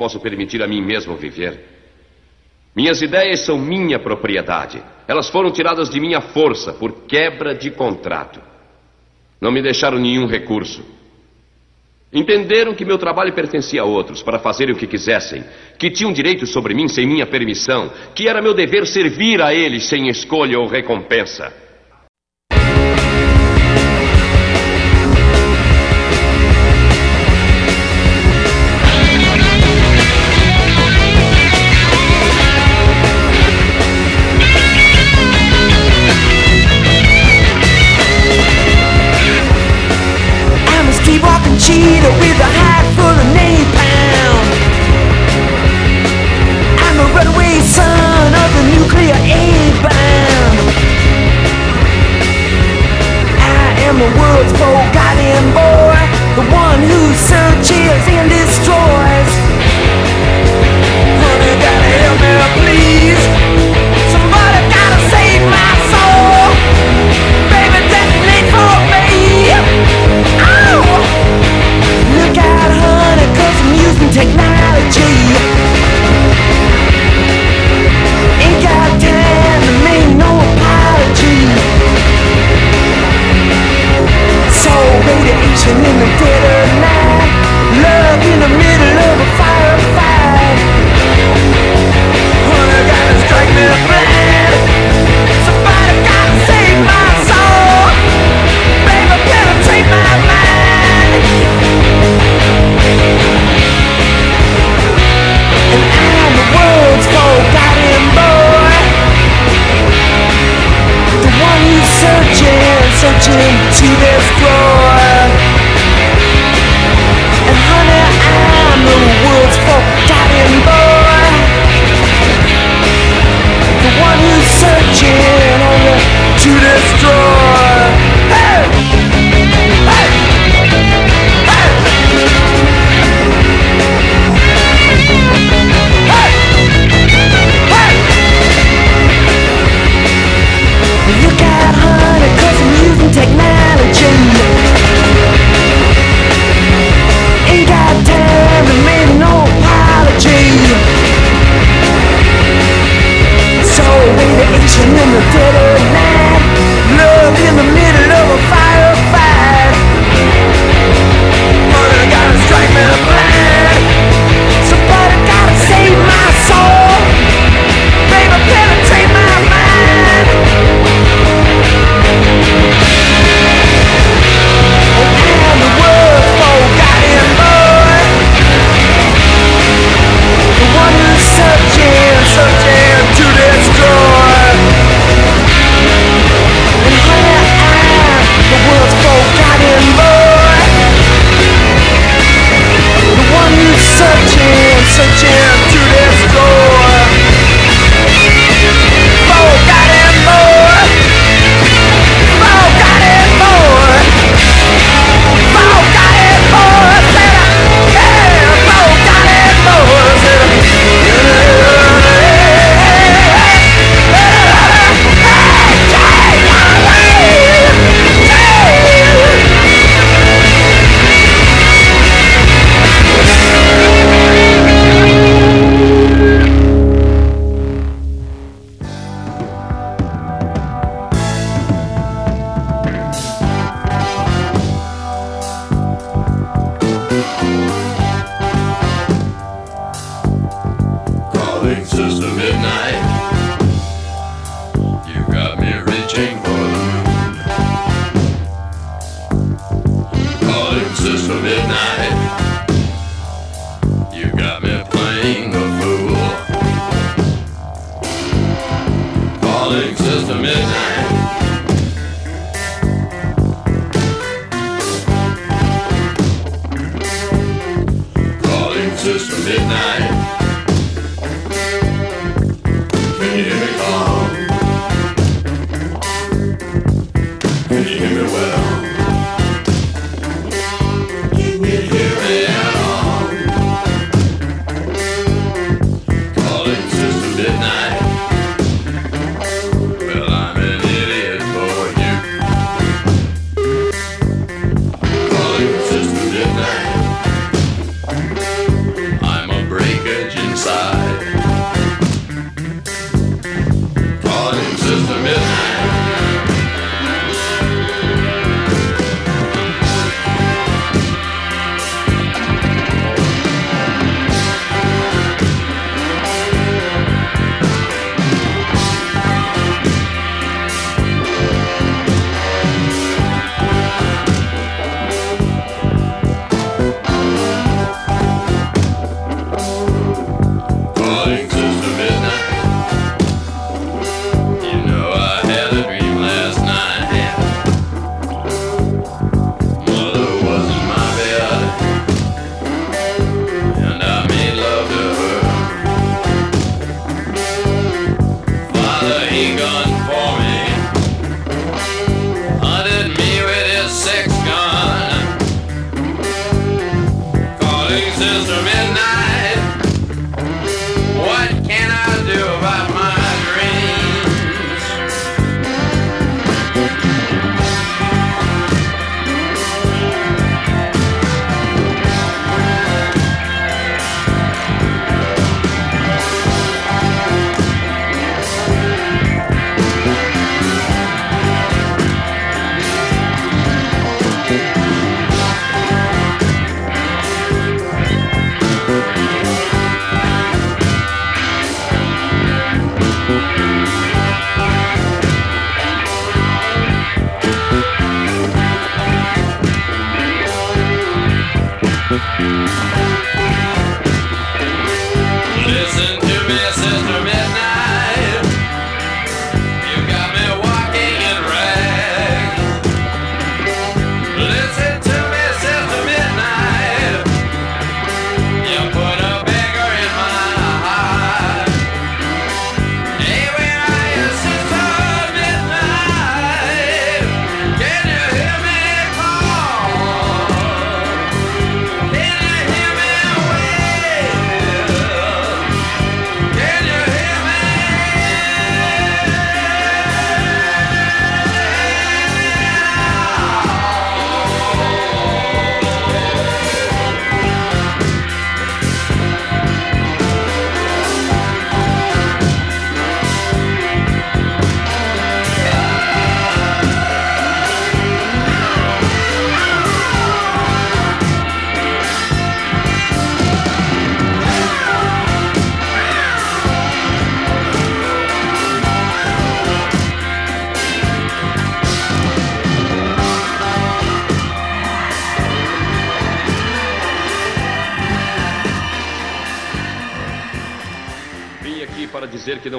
posso 0.00 0.18
permitir 0.18 0.62
a 0.62 0.66
mim 0.66 0.80
mesmo 0.80 1.14
viver. 1.14 1.60
Minhas 2.74 3.02
ideias 3.02 3.40
são 3.40 3.58
minha 3.58 3.98
propriedade. 3.98 4.82
Elas 5.06 5.28
foram 5.28 5.50
tiradas 5.50 5.90
de 5.90 6.00
minha 6.00 6.22
força 6.22 6.72
por 6.72 7.02
quebra 7.06 7.54
de 7.54 7.70
contrato. 7.70 8.40
Não 9.38 9.52
me 9.52 9.60
deixaram 9.60 9.98
nenhum 9.98 10.26
recurso. 10.26 10.82
Entenderam 12.10 12.74
que 12.74 12.82
meu 12.82 12.96
trabalho 12.96 13.34
pertencia 13.34 13.82
a 13.82 13.84
outros 13.84 14.22
para 14.22 14.38
fazerem 14.38 14.74
o 14.74 14.78
que 14.78 14.86
quisessem, 14.86 15.44
que 15.78 15.90
tinham 15.90 16.14
direito 16.14 16.46
sobre 16.46 16.72
mim 16.72 16.88
sem 16.88 17.06
minha 17.06 17.26
permissão, 17.26 17.92
que 18.14 18.26
era 18.26 18.40
meu 18.40 18.54
dever 18.54 18.86
servir 18.86 19.42
a 19.42 19.52
eles 19.52 19.84
sem 19.84 20.08
escolha 20.08 20.58
ou 20.58 20.66
recompensa. 20.66 21.52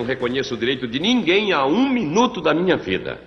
Não 0.01 0.05
reconheço 0.05 0.55
o 0.55 0.57
direito 0.57 0.87
de 0.87 0.99
ninguém 0.99 1.53
a 1.53 1.65
um 1.65 1.87
minuto 1.87 2.41
da 2.41 2.53
minha 2.53 2.75
vida. 2.75 3.19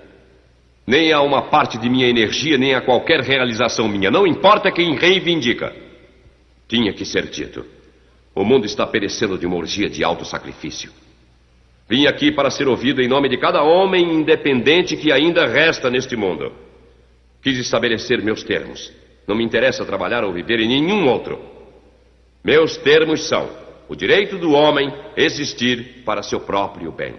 Nem 0.87 1.13
a 1.13 1.23
uma 1.23 1.43
parte 1.43 1.79
de 1.79 1.89
minha 1.89 2.09
energia, 2.09 2.59
nem 2.59 2.75
a 2.75 2.81
qualquer 2.81 3.21
realização 3.21 3.89
minha. 3.89 4.11
Não 4.11 4.27
importa 4.27 4.71
quem 4.71 4.97
reivindica. 4.97 5.75
Tinha 6.69 6.93
que 6.93 7.05
ser 7.05 7.27
dito. 7.29 7.65
O 8.35 8.45
mundo 8.45 8.67
está 8.67 8.87
perecendo 8.87 9.39
de 9.39 9.47
uma 9.47 9.57
orgia 9.57 9.89
de 9.89 10.05
alto 10.05 10.25
sacrifício. 10.25 10.91
Vim 11.89 12.07
aqui 12.07 12.33
para 12.33 12.51
ser 12.51 12.67
ouvido 12.67 13.01
em 13.01 13.09
nome 13.09 13.29
de 13.29 13.39
cada 13.39 13.63
homem 13.63 14.13
independente 14.13 14.97
que 14.97 15.13
ainda 15.13 15.47
resta 15.47 15.89
neste 15.89 16.17
mundo. 16.17 16.53
Quis 17.41 17.57
estabelecer 17.59 18.23
meus 18.23 18.43
termos. 18.43 18.93
Não 19.29 19.37
me 19.37 19.45
interessa 19.45 19.85
trabalhar 19.85 20.25
ou 20.25 20.33
viver 20.33 20.61
em 20.61 20.69
nenhum 20.69 21.09
outro. 21.09 21.39
Meus 22.43 22.77
termos 22.77 23.27
são 23.29 23.49
o 23.89 23.95
direito 23.95 24.39
do 24.39 24.53
homem 24.53 24.93
existir 25.17 26.03
para 26.05 26.23
seu 26.23 26.41
próprio 26.41 26.91
bem. 26.91 27.15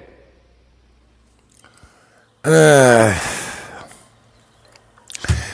É... 2.43 3.15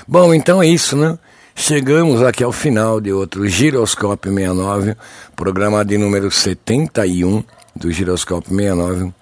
Bom, 0.08 0.34
então 0.34 0.62
é 0.62 0.68
isso, 0.68 0.98
né? 0.98 1.18
Chegamos 1.56 2.22
aqui 2.22 2.44
ao 2.44 2.52
final 2.52 3.00
de 3.00 3.12
outro 3.14 3.48
Giroscópio 3.48 4.34
69, 4.34 4.96
programa 5.36 5.86
de 5.86 5.98
número 5.98 6.30
71 6.32 7.44
do 7.76 7.92
Giroscópio 7.92 8.56
69. 8.56 9.14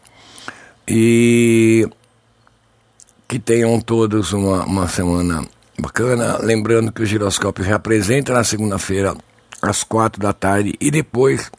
E 0.87 1.87
que 3.27 3.37
tenham 3.37 3.79
todos 3.79 4.33
uma, 4.33 4.65
uma 4.65 4.87
semana 4.87 5.45
bacana. 5.77 6.39
Lembrando 6.41 6.91
que 6.91 7.03
o 7.03 7.05
Giroscópio 7.05 7.63
reapresenta 7.63 8.33
na 8.33 8.43
segunda-feira, 8.43 9.15
às 9.61 9.83
quatro 9.83 10.19
da 10.19 10.33
tarde, 10.33 10.73
e 10.79 10.89
depois 10.89 11.51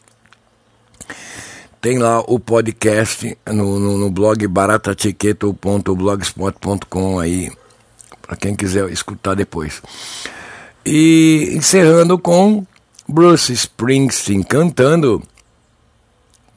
tem 1.81 1.97
lá 1.97 2.21
o 2.21 2.39
podcast 2.39 3.37
no, 3.47 3.79
no, 3.79 3.97
no 3.97 4.11
blog 4.11 4.47
baratatiqueto.blogspot.com 4.47 7.19
aí, 7.19 7.51
para 8.21 8.37
quem 8.37 8.55
quiser 8.55 8.87
escutar 8.91 9.33
depois. 9.33 9.81
E 10.85 11.53
encerrando 11.53 12.19
com 12.19 12.63
Bruce 13.07 13.51
Springsteen 13.51 14.43
cantando. 14.43 15.23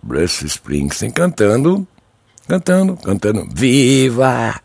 Bruce 0.02 0.44
Springsteen 0.44 1.10
cantando. 1.10 1.88
Cantando, 2.46 2.96
cantando. 2.96 3.46
Viva! 3.54 4.60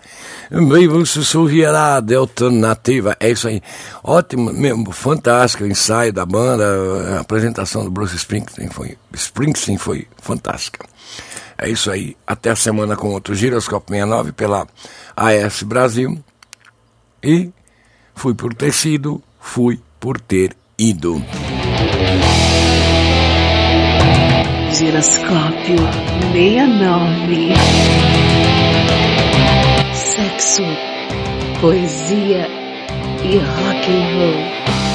Viva 0.51 0.97
o 0.97 1.05
sussurrará 1.05 2.01
alternativa. 2.17 3.15
É 3.19 3.29
isso 3.29 3.47
aí. 3.47 3.61
Ótimo, 4.03 4.51
mesmo, 4.51 4.91
fantástico 4.91 5.65
ensaio 5.65 6.11
da 6.11 6.25
banda, 6.25 7.15
a 7.15 7.19
apresentação 7.21 7.83
do 7.83 7.91
Bruce 7.91 8.15
Springsteen 8.15 8.69
foi, 8.69 8.97
Springsteen 9.13 9.77
foi 9.77 10.07
fantástica. 10.21 10.85
É 11.57 11.69
isso 11.69 11.89
aí. 11.91 12.17
Até 12.25 12.51
a 12.51 12.55
semana 12.55 12.95
com 12.95 13.09
outro 13.09 13.35
Giroscópio 13.35 13.93
69 13.93 14.31
pela 14.33 14.67
AS 15.15 15.63
Brasil. 15.63 16.21
E 17.23 17.51
fui 18.15 18.33
por 18.33 18.53
ter 18.53 18.73
sido, 18.73 19.21
fui 19.39 19.79
por 19.99 20.19
ter 20.19 20.55
ido. 20.77 21.21
Giroscópio 24.79 25.75
69. 26.31 27.53
Sexo, 29.93 30.63
poesia 31.59 32.47
e 33.21 33.39
rock 33.39 33.89
and 33.89 34.15
roll. 34.15 34.88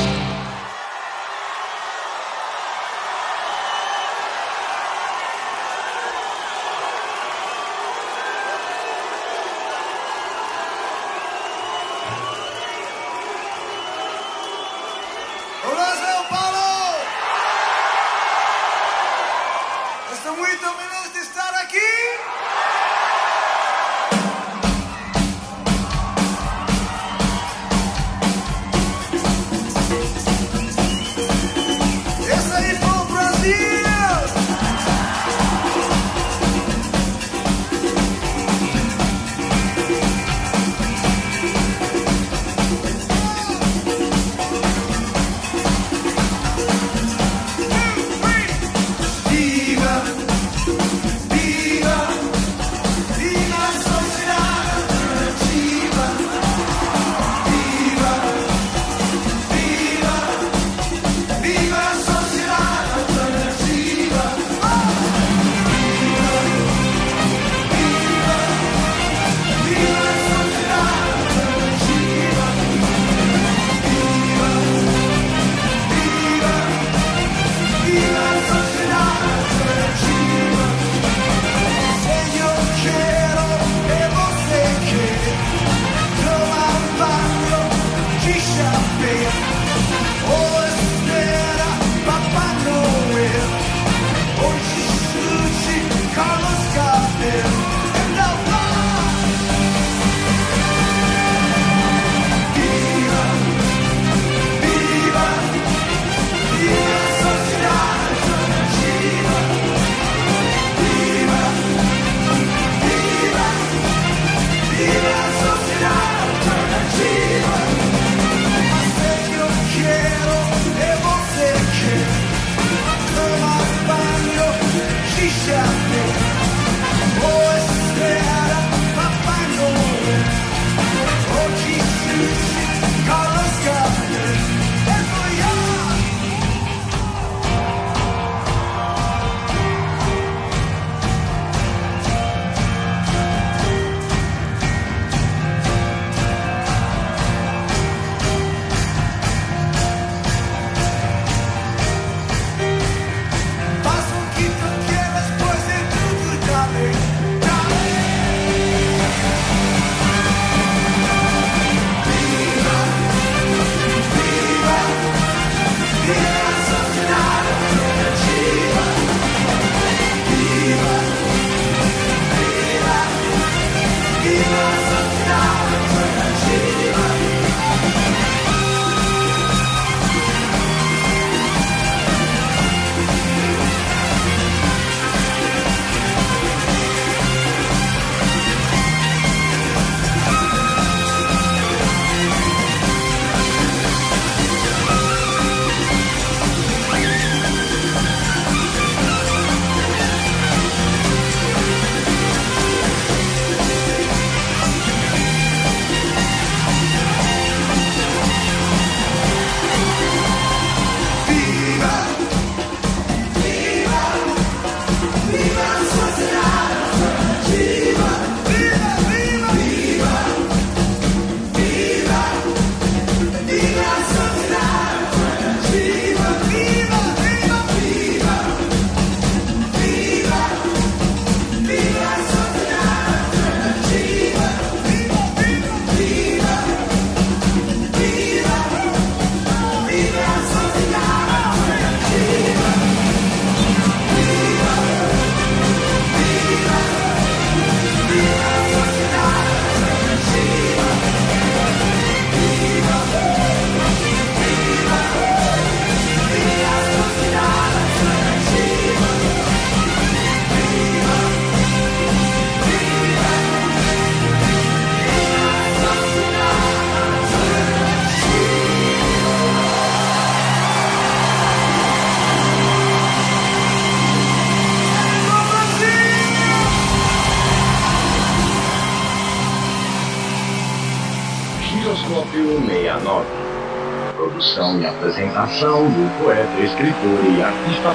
Escritor 286.85 287.25
e 287.25 287.43
artista 287.43 287.95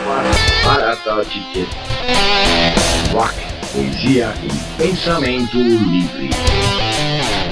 Ticket. 1.25 1.67
Rock, 3.11 3.35
poesia 3.71 4.33
e 4.43 4.81
pensamento 4.81 5.57
livre. 5.57 6.29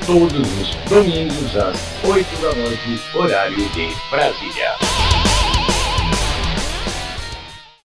Todos 0.05 0.47
os 0.61 0.75
domingos 0.89 1.55
às 1.55 1.77
8 2.03 2.41
da 2.41 2.55
noite, 2.55 3.01
horário 3.13 3.69
de 3.69 3.95
Brasília. 4.09 4.56